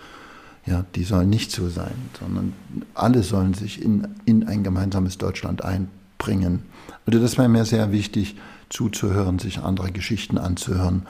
Ja, 0.66 0.84
die 0.94 1.04
sollen 1.04 1.30
nicht 1.30 1.50
so 1.50 1.68
sein, 1.68 1.94
sondern 2.18 2.52
alle 2.94 3.22
sollen 3.22 3.54
sich 3.54 3.82
in, 3.82 4.06
in 4.26 4.46
ein 4.46 4.62
gemeinsames 4.62 5.16
Deutschland 5.18 5.64
einbringen. 5.64 6.62
Also 7.06 7.18
das 7.18 7.38
wäre 7.38 7.48
mir 7.48 7.64
sehr 7.64 7.92
wichtig, 7.92 8.36
zuzuhören, 8.68 9.38
sich 9.38 9.58
andere 9.60 9.90
Geschichten 9.90 10.38
anzuhören, 10.38 11.06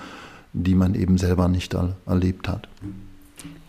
die 0.53 0.75
man 0.75 0.95
eben 0.95 1.19
selber 1.19 1.49
nicht 1.49 1.75
erlebt 2.07 2.49
hat. 2.49 2.69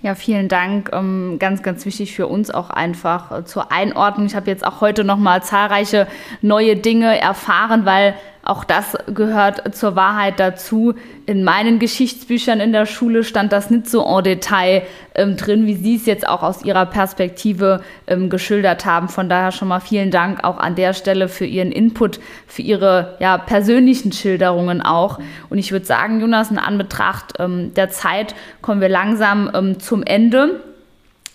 Ja, 0.03 0.15
vielen 0.15 0.47
Dank. 0.47 0.89
Ähm, 0.93 1.37
ganz, 1.37 1.61
ganz 1.61 1.85
wichtig 1.85 2.15
für 2.15 2.25
uns 2.25 2.49
auch 2.49 2.71
einfach 2.71 3.31
äh, 3.31 3.45
zur 3.45 3.71
Einordnung. 3.71 4.25
Ich 4.25 4.35
habe 4.35 4.49
jetzt 4.49 4.65
auch 4.65 4.81
heute 4.81 5.03
noch 5.03 5.17
mal 5.17 5.43
zahlreiche 5.43 6.07
neue 6.41 6.75
Dinge 6.75 7.19
erfahren, 7.19 7.85
weil 7.85 8.15
auch 8.43 8.63
das 8.63 8.97
gehört 9.13 9.75
zur 9.75 9.95
Wahrheit 9.95 10.39
dazu. 10.39 10.95
In 11.25 11.43
meinen 11.43 11.77
Geschichtsbüchern 11.77 12.59
in 12.59 12.71
der 12.71 12.85
Schule 12.85 13.23
stand 13.23 13.51
das 13.51 13.69
nicht 13.69 13.87
so 13.87 14.03
en 14.03 14.23
Detail 14.23 14.83
ähm, 15.13 15.37
drin, 15.37 15.67
wie 15.67 15.75
Sie 15.75 15.95
es 15.95 16.05
jetzt 16.05 16.27
auch 16.27 16.41
aus 16.41 16.63
Ihrer 16.63 16.87
Perspektive 16.87 17.81
ähm, 18.07 18.29
geschildert 18.29 18.85
haben. 18.85 19.09
Von 19.09 19.29
daher 19.29 19.51
schon 19.51 19.67
mal 19.67 19.79
vielen 19.79 20.09
Dank 20.09 20.43
auch 20.43 20.57
an 20.57 20.75
der 20.75 20.93
Stelle 20.93 21.27
für 21.27 21.45
Ihren 21.45 21.71
Input, 21.71 22.19
für 22.47 22.63
Ihre 22.63 23.15
ja, 23.19 23.37
persönlichen 23.37 24.11
Schilderungen 24.11 24.81
auch. 24.81 25.19
Und 25.49 25.59
ich 25.59 25.71
würde 25.71 25.85
sagen, 25.85 26.19
Jonas, 26.19 26.49
in 26.49 26.57
Anbetracht 26.57 27.33
ähm, 27.39 27.73
der 27.75 27.89
Zeit 27.89 28.33
kommen 28.61 28.81
wir 28.81 28.89
langsam 28.89 29.51
ähm, 29.53 29.79
zum 29.79 30.01
Ende. 30.01 30.70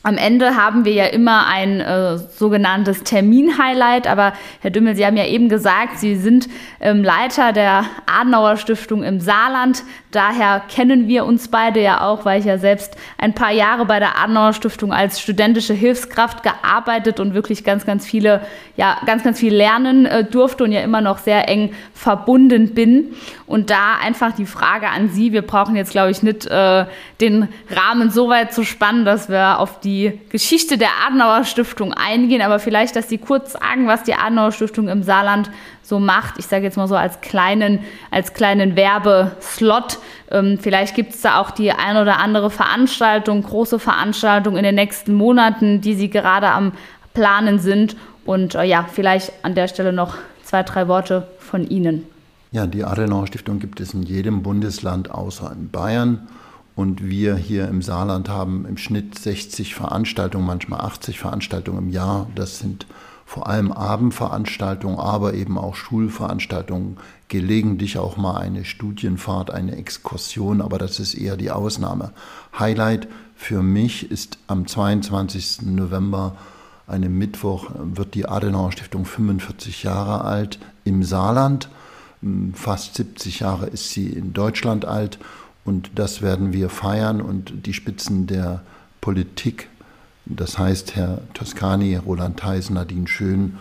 Am 0.06 0.18
Ende 0.18 0.54
haben 0.54 0.84
wir 0.84 0.92
ja 0.92 1.06
immer 1.06 1.48
ein 1.48 1.80
äh, 1.80 2.18
sogenanntes 2.18 3.02
Termin-Highlight, 3.02 4.06
aber 4.06 4.34
Herr 4.60 4.70
Dümmel, 4.70 4.94
Sie 4.94 5.04
haben 5.04 5.16
ja 5.16 5.26
eben 5.26 5.48
gesagt, 5.48 5.98
Sie 5.98 6.14
sind 6.14 6.48
ähm, 6.78 7.02
Leiter 7.02 7.52
der 7.52 7.86
Adenauer 8.06 8.56
Stiftung 8.56 9.02
im 9.02 9.18
Saarland. 9.18 9.82
Daher 10.12 10.62
kennen 10.72 11.08
wir 11.08 11.24
uns 11.24 11.48
beide 11.48 11.82
ja 11.82 12.02
auch, 12.02 12.24
weil 12.24 12.38
ich 12.38 12.46
ja 12.46 12.56
selbst 12.56 12.96
ein 13.18 13.34
paar 13.34 13.50
Jahre 13.50 13.84
bei 13.84 13.98
der 13.98 14.16
Adenauer 14.16 14.52
Stiftung 14.52 14.92
als 14.92 15.20
studentische 15.20 15.74
Hilfskraft 15.74 16.44
gearbeitet 16.44 17.18
und 17.18 17.34
wirklich 17.34 17.64
ganz, 17.64 17.84
ganz 17.84 18.06
viele, 18.06 18.42
ja, 18.76 18.98
ganz, 19.06 19.24
ganz 19.24 19.40
viel 19.40 19.52
lernen 19.52 20.06
äh, 20.06 20.22
durfte 20.22 20.62
und 20.62 20.70
ja 20.70 20.82
immer 20.82 21.00
noch 21.00 21.18
sehr 21.18 21.48
eng 21.48 21.74
verbunden 21.92 22.74
bin. 22.74 23.16
Und 23.48 23.70
da 23.70 23.96
einfach 24.00 24.32
die 24.36 24.46
Frage 24.46 24.88
an 24.88 25.08
Sie, 25.08 25.32
wir 25.32 25.42
brauchen 25.42 25.74
jetzt, 25.74 25.90
glaube 25.90 26.12
ich, 26.12 26.22
nicht 26.22 26.46
äh, 26.46 26.86
den 27.20 27.48
Rahmen 27.70 28.10
so 28.10 28.28
weit 28.28 28.52
zu 28.52 28.62
spannen, 28.62 29.04
dass 29.04 29.28
wir 29.28 29.58
auf 29.58 29.80
die 29.80 29.95
die 29.96 30.20
Geschichte 30.28 30.76
der 30.76 30.90
Adenauer 31.06 31.44
Stiftung 31.44 31.94
eingehen, 31.94 32.42
aber 32.42 32.58
vielleicht, 32.58 32.96
dass 32.96 33.08
Sie 33.08 33.18
kurz 33.18 33.52
sagen, 33.52 33.86
was 33.86 34.02
die 34.02 34.14
Adenauer 34.14 34.52
Stiftung 34.52 34.88
im 34.88 35.02
Saarland 35.02 35.50
so 35.82 35.98
macht. 35.98 36.38
Ich 36.38 36.46
sage 36.46 36.64
jetzt 36.64 36.76
mal 36.76 36.88
so 36.88 36.96
als 36.96 37.20
kleinen, 37.20 37.80
als 38.10 38.34
kleinen 38.34 38.76
Werbeslot. 38.76 39.98
Ähm, 40.30 40.58
vielleicht 40.60 40.94
gibt 40.94 41.14
es 41.14 41.22
da 41.22 41.40
auch 41.40 41.50
die 41.50 41.72
ein 41.72 41.96
oder 41.96 42.18
andere 42.18 42.50
Veranstaltung, 42.50 43.42
große 43.42 43.78
Veranstaltung 43.78 44.56
in 44.56 44.64
den 44.64 44.74
nächsten 44.74 45.14
Monaten, 45.14 45.80
die 45.80 45.94
Sie 45.94 46.10
gerade 46.10 46.48
am 46.48 46.72
Planen 47.14 47.58
sind. 47.58 47.96
Und 48.26 48.54
äh, 48.54 48.64
ja, 48.64 48.86
vielleicht 48.92 49.32
an 49.42 49.54
der 49.54 49.68
Stelle 49.68 49.92
noch 49.92 50.16
zwei, 50.42 50.62
drei 50.62 50.88
Worte 50.88 51.26
von 51.38 51.66
Ihnen. 51.66 52.04
Ja, 52.52 52.66
die 52.66 52.84
Adenauer 52.84 53.28
Stiftung 53.28 53.60
gibt 53.60 53.80
es 53.80 53.94
in 53.94 54.02
jedem 54.02 54.42
Bundesland 54.42 55.10
außer 55.10 55.52
in 55.52 55.70
Bayern. 55.70 56.28
Und 56.76 57.08
wir 57.08 57.36
hier 57.36 57.68
im 57.68 57.80
Saarland 57.80 58.28
haben 58.28 58.66
im 58.66 58.76
Schnitt 58.76 59.18
60 59.18 59.74
Veranstaltungen, 59.74 60.46
manchmal 60.46 60.82
80 60.82 61.18
Veranstaltungen 61.18 61.78
im 61.78 61.88
Jahr. 61.88 62.28
Das 62.34 62.58
sind 62.58 62.86
vor 63.24 63.48
allem 63.48 63.72
Abendveranstaltungen, 63.72 64.98
aber 64.98 65.32
eben 65.34 65.58
auch 65.58 65.74
Schulveranstaltungen, 65.74 66.98
gelegentlich 67.28 67.98
auch 67.98 68.18
mal 68.18 68.36
eine 68.36 68.64
Studienfahrt, 68.64 69.50
eine 69.50 69.74
Exkursion, 69.76 70.60
aber 70.60 70.76
das 70.78 71.00
ist 71.00 71.14
eher 71.14 71.38
die 71.38 71.50
Ausnahme. 71.50 72.12
Highlight 72.56 73.08
für 73.34 73.62
mich 73.62 74.10
ist 74.10 74.38
am 74.46 74.66
22. 74.66 75.62
November, 75.62 76.36
einem 76.86 77.16
Mittwoch, 77.16 77.70
wird 77.74 78.14
die 78.14 78.28
Adenauer 78.28 78.72
Stiftung 78.72 79.06
45 79.06 79.82
Jahre 79.82 80.24
alt 80.24 80.58
im 80.84 81.02
Saarland. 81.02 81.70
Fast 82.52 82.94
70 82.94 83.40
Jahre 83.40 83.66
ist 83.66 83.90
sie 83.90 84.08
in 84.08 84.34
Deutschland 84.34 84.84
alt 84.84 85.18
und 85.66 85.90
das 85.96 86.22
werden 86.22 86.52
wir 86.52 86.68
feiern 86.70 87.20
und 87.20 87.66
die 87.66 87.74
Spitzen 87.74 88.26
der 88.26 88.62
Politik, 89.00 89.68
das 90.24 90.58
heißt 90.58 90.96
Herr 90.96 91.20
Toscani, 91.34 91.96
Roland 91.96 92.38
Theis, 92.38 92.70
Nadine 92.70 93.06
Schön, 93.06 93.58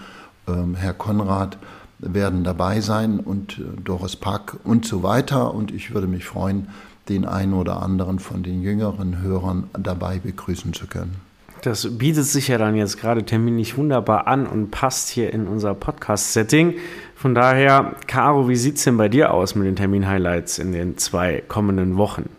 ähm, 0.47 0.75
Herr 0.75 0.93
Konrad, 0.93 1.57
werden 1.99 2.43
dabei 2.43 2.81
sein 2.81 3.19
und 3.19 3.59
äh, 3.59 3.81
Doris 3.83 4.15
Pack 4.15 4.57
und 4.63 4.85
so 4.85 5.03
weiter. 5.03 5.53
Und 5.53 5.71
ich 5.71 5.93
würde 5.93 6.07
mich 6.07 6.25
freuen, 6.25 6.67
den 7.09 7.25
einen 7.25 7.53
oder 7.53 7.81
anderen 7.81 8.19
von 8.19 8.43
den 8.43 8.61
jüngeren 8.61 9.21
Hörern 9.21 9.69
dabei 9.73 10.19
begrüßen 10.19 10.73
zu 10.73 10.87
können. 10.87 11.15
Das 11.61 11.97
bietet 11.97 12.25
sich 12.25 12.49
ja 12.49 12.57
dann 12.57 12.75
jetzt 12.75 12.99
gerade 12.99 13.23
terminlich 13.23 13.77
wunderbar 13.77 14.27
an 14.27 14.45
und 14.45 14.69
passt 14.69 15.09
hier 15.09 15.33
in 15.33 15.47
unser 15.47 15.73
Podcast-Setting. 15.73 16.75
Von 17.25 17.33
daher, 17.33 17.95
Caro, 18.05 18.47
wie 18.49 18.55
sieht 18.55 18.75
es 18.75 18.83
denn 18.83 18.97
bei 18.97 19.09
dir 19.09 19.33
aus 19.33 19.55
mit 19.55 19.65
den 19.65 19.75
Termin-Highlights 19.75 20.59
in 20.59 20.73
den 20.73 20.99
zwei 20.99 21.41
kommenden 21.47 21.97
Wochen? 21.97 22.29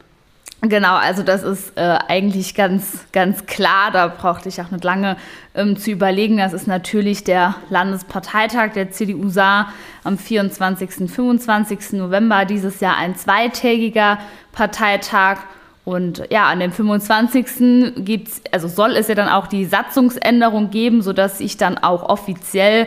Genau, 0.61 0.95
also 0.95 1.25
das 1.25 1.43
ist 1.43 1.77
äh, 1.77 1.99
eigentlich 2.07 2.55
ganz, 2.55 3.01
ganz 3.11 3.47
klar. 3.47 3.91
Da 3.91 4.07
brauchte 4.07 4.49
ich 4.49 4.63
auch 4.63 4.71
nicht 4.71 4.85
lange 4.85 5.17
ähm, 5.57 5.77
zu 5.77 5.91
überlegen. 5.91 6.37
Das 6.37 6.53
ist 6.53 6.69
natürlich 6.69 7.25
der 7.25 7.57
Landesparteitag 7.69 8.75
der 8.75 8.93
CDU 8.93 9.29
Saar 9.29 9.73
am 10.05 10.19
24. 10.19 11.01
und 11.01 11.09
25. 11.09 11.95
November 11.95 12.45
dieses 12.45 12.79
Jahr 12.79 12.97
ein 12.97 13.17
zweitägiger 13.17 14.21
Parteitag. 14.53 15.39
Und 15.85 16.23
ja, 16.31 16.47
an 16.47 16.61
dem 16.61 16.71
25. 16.71 18.05
gibt's, 18.05 18.41
also 18.53 18.69
soll 18.69 18.93
es 18.93 19.09
ja 19.09 19.17
dann 19.17 19.29
auch 19.29 19.49
die 19.49 19.65
Satzungsänderung 19.65 20.71
geben, 20.71 21.03
sodass 21.03 21.41
ich 21.41 21.57
dann 21.57 21.77
auch 21.77 22.09
offiziell, 22.09 22.87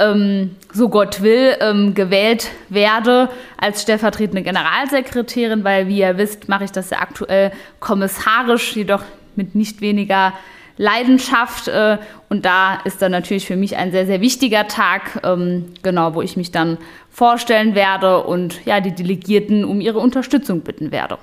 ähm, 0.00 0.56
so 0.72 0.88
Gott 0.88 1.22
will, 1.22 1.56
ähm, 1.60 1.94
gewählt 1.94 2.50
werde 2.68 3.28
als 3.56 3.82
stellvertretende 3.82 4.42
Generalsekretärin, 4.42 5.62
weil, 5.62 5.86
wie 5.88 5.98
ihr 5.98 6.16
wisst, 6.18 6.48
mache 6.48 6.64
ich 6.64 6.72
das 6.72 6.90
ja 6.90 6.98
aktuell 6.98 7.52
kommissarisch, 7.78 8.74
jedoch 8.74 9.02
mit 9.36 9.54
nicht 9.54 9.80
weniger 9.80 10.32
Leidenschaft. 10.76 11.68
Äh, 11.68 11.98
und 12.28 12.44
da 12.44 12.80
ist 12.84 13.02
dann 13.02 13.12
natürlich 13.12 13.46
für 13.46 13.56
mich 13.56 13.76
ein 13.76 13.92
sehr, 13.92 14.06
sehr 14.06 14.20
wichtiger 14.20 14.66
Tag, 14.66 15.20
ähm, 15.24 15.66
genau, 15.82 16.14
wo 16.14 16.22
ich 16.22 16.36
mich 16.36 16.50
dann 16.50 16.78
vorstellen 17.10 17.74
werde 17.74 18.22
und 18.22 18.64
ja, 18.64 18.80
die 18.80 18.94
Delegierten 18.94 19.64
um 19.64 19.80
ihre 19.80 19.98
Unterstützung 19.98 20.62
bitten 20.62 20.90
werde. 20.90 21.18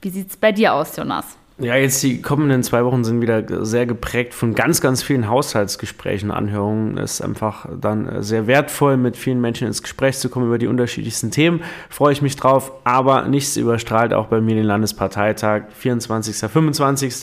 Wie 0.00 0.10
sieht 0.10 0.30
es 0.30 0.36
bei 0.36 0.52
dir 0.52 0.74
aus, 0.74 0.96
Jonas? 0.96 1.36
Ja, 1.58 1.76
jetzt 1.76 2.02
die 2.02 2.22
kommenden 2.22 2.62
zwei 2.62 2.84
Wochen 2.84 3.04
sind 3.04 3.20
wieder 3.20 3.64
sehr 3.64 3.86
geprägt 3.86 4.34
von 4.34 4.54
ganz, 4.54 4.80
ganz 4.80 5.02
vielen 5.02 5.28
Haushaltsgesprächen, 5.28 6.30
Anhörungen. 6.30 6.98
Es 6.98 7.14
ist 7.14 7.20
einfach 7.20 7.66
dann 7.80 8.22
sehr 8.22 8.46
wertvoll, 8.46 8.96
mit 8.96 9.16
vielen 9.16 9.40
Menschen 9.40 9.66
ins 9.66 9.82
Gespräch 9.82 10.18
zu 10.18 10.28
kommen 10.28 10.46
über 10.46 10.58
die 10.58 10.66
unterschiedlichsten 10.66 11.30
Themen. 11.30 11.62
Freue 11.88 12.12
ich 12.12 12.22
mich 12.22 12.36
drauf, 12.36 12.72
aber 12.84 13.28
nichts 13.28 13.56
überstrahlt 13.56 14.14
auch 14.14 14.26
bei 14.26 14.40
mir 14.40 14.54
den 14.54 14.64
Landesparteitag, 14.64 15.64
24., 15.74 16.36
25. 16.50 17.14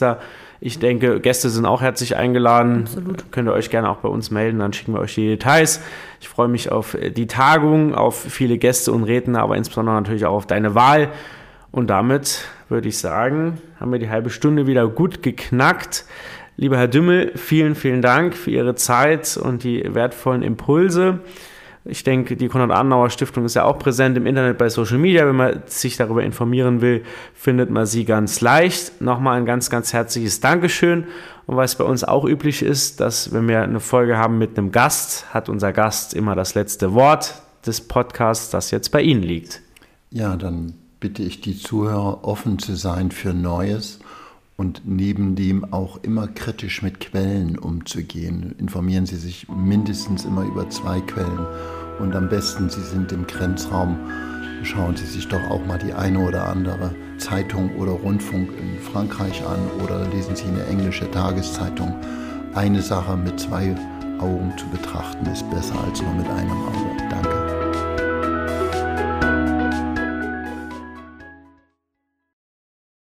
Ich 0.62 0.78
denke, 0.78 1.20
Gäste 1.20 1.50
sind 1.50 1.66
auch 1.66 1.80
herzlich 1.82 2.16
eingeladen. 2.16 2.82
Absolut. 2.84 3.32
Könnt 3.32 3.48
ihr 3.48 3.52
euch 3.52 3.68
gerne 3.68 3.90
auch 3.90 3.96
bei 3.96 4.08
uns 4.08 4.30
melden, 4.30 4.60
dann 4.60 4.72
schicken 4.72 4.92
wir 4.92 5.00
euch 5.00 5.14
die 5.14 5.26
Details. 5.26 5.80
Ich 6.20 6.28
freue 6.28 6.48
mich 6.48 6.70
auf 6.70 6.96
die 7.16 7.26
Tagung, 7.26 7.94
auf 7.94 8.18
viele 8.20 8.58
Gäste 8.58 8.92
und 8.92 9.04
Redner, 9.04 9.40
aber 9.40 9.56
insbesondere 9.56 9.96
natürlich 9.96 10.24
auch 10.24 10.34
auf 10.34 10.46
deine 10.46 10.74
Wahl. 10.74 11.08
Und 11.72 11.88
damit 11.88 12.44
würde 12.68 12.88
ich 12.88 12.98
sagen, 12.98 13.58
haben 13.78 13.92
wir 13.92 13.98
die 13.98 14.10
halbe 14.10 14.30
Stunde 14.30 14.66
wieder 14.66 14.88
gut 14.88 15.22
geknackt. 15.22 16.04
Lieber 16.56 16.76
Herr 16.76 16.88
Dümmel, 16.88 17.32
vielen, 17.36 17.74
vielen 17.74 18.02
Dank 18.02 18.34
für 18.34 18.50
Ihre 18.50 18.74
Zeit 18.74 19.36
und 19.36 19.64
die 19.64 19.82
wertvollen 19.94 20.42
Impulse. 20.42 21.20
Ich 21.86 22.04
denke, 22.04 22.36
die 22.36 22.48
Konrad-Adenauer-Stiftung 22.48 23.46
ist 23.46 23.54
ja 23.54 23.64
auch 23.64 23.78
präsent 23.78 24.16
im 24.18 24.26
Internet 24.26 24.58
bei 24.58 24.68
Social 24.68 24.98
Media. 24.98 25.26
Wenn 25.26 25.36
man 25.36 25.62
sich 25.66 25.96
darüber 25.96 26.22
informieren 26.22 26.82
will, 26.82 27.02
findet 27.32 27.70
man 27.70 27.86
sie 27.86 28.04
ganz 28.04 28.42
leicht. 28.42 29.00
Nochmal 29.00 29.38
ein 29.38 29.46
ganz, 29.46 29.70
ganz 29.70 29.94
herzliches 29.94 30.40
Dankeschön. 30.40 31.04
Und 31.46 31.56
was 31.56 31.76
bei 31.76 31.84
uns 31.84 32.04
auch 32.04 32.26
üblich 32.26 32.62
ist, 32.62 33.00
dass 33.00 33.32
wenn 33.32 33.48
wir 33.48 33.62
eine 33.62 33.80
Folge 33.80 34.18
haben 34.18 34.36
mit 34.36 34.58
einem 34.58 34.72
Gast, 34.72 35.32
hat 35.32 35.48
unser 35.48 35.72
Gast 35.72 36.12
immer 36.12 36.34
das 36.34 36.54
letzte 36.54 36.92
Wort 36.92 37.42
des 37.66 37.80
Podcasts, 37.80 38.50
das 38.50 38.70
jetzt 38.70 38.90
bei 38.90 39.00
Ihnen 39.00 39.22
liegt. 39.22 39.62
Ja, 40.10 40.36
dann 40.36 40.74
bitte 41.00 41.22
ich 41.22 41.40
die 41.40 41.58
Zuhörer, 41.58 42.24
offen 42.24 42.58
zu 42.58 42.76
sein 42.76 43.10
für 43.10 43.32
Neues 43.32 43.98
und 44.56 44.82
neben 44.84 45.34
dem 45.34 45.72
auch 45.72 45.98
immer 46.02 46.28
kritisch 46.28 46.82
mit 46.82 47.00
Quellen 47.00 47.58
umzugehen. 47.58 48.54
Informieren 48.58 49.06
Sie 49.06 49.16
sich 49.16 49.48
mindestens 49.48 50.26
immer 50.26 50.44
über 50.44 50.68
zwei 50.68 51.00
Quellen 51.00 51.46
und 51.98 52.14
am 52.14 52.28
besten, 52.28 52.68
Sie 52.68 52.82
sind 52.82 53.10
im 53.12 53.26
Grenzraum, 53.26 53.98
schauen 54.62 54.96
Sie 54.96 55.06
sich 55.06 55.26
doch 55.28 55.42
auch 55.50 55.64
mal 55.64 55.78
die 55.78 55.94
eine 55.94 56.18
oder 56.18 56.46
andere 56.46 56.94
Zeitung 57.16 57.74
oder 57.76 57.92
Rundfunk 57.92 58.50
in 58.58 58.78
Frankreich 58.78 59.42
an 59.46 59.58
oder 59.82 60.06
lesen 60.08 60.36
Sie 60.36 60.44
eine 60.44 60.66
englische 60.66 61.10
Tageszeitung. 61.10 61.94
Eine 62.54 62.82
Sache 62.82 63.16
mit 63.16 63.40
zwei 63.40 63.74
Augen 64.18 64.52
zu 64.58 64.66
betrachten 64.66 65.24
ist 65.26 65.48
besser 65.50 65.82
als 65.82 66.02
nur 66.02 66.12
mit 66.12 66.28
einem 66.28 66.50
Auge. 66.50 66.96
Danke. 67.08 67.39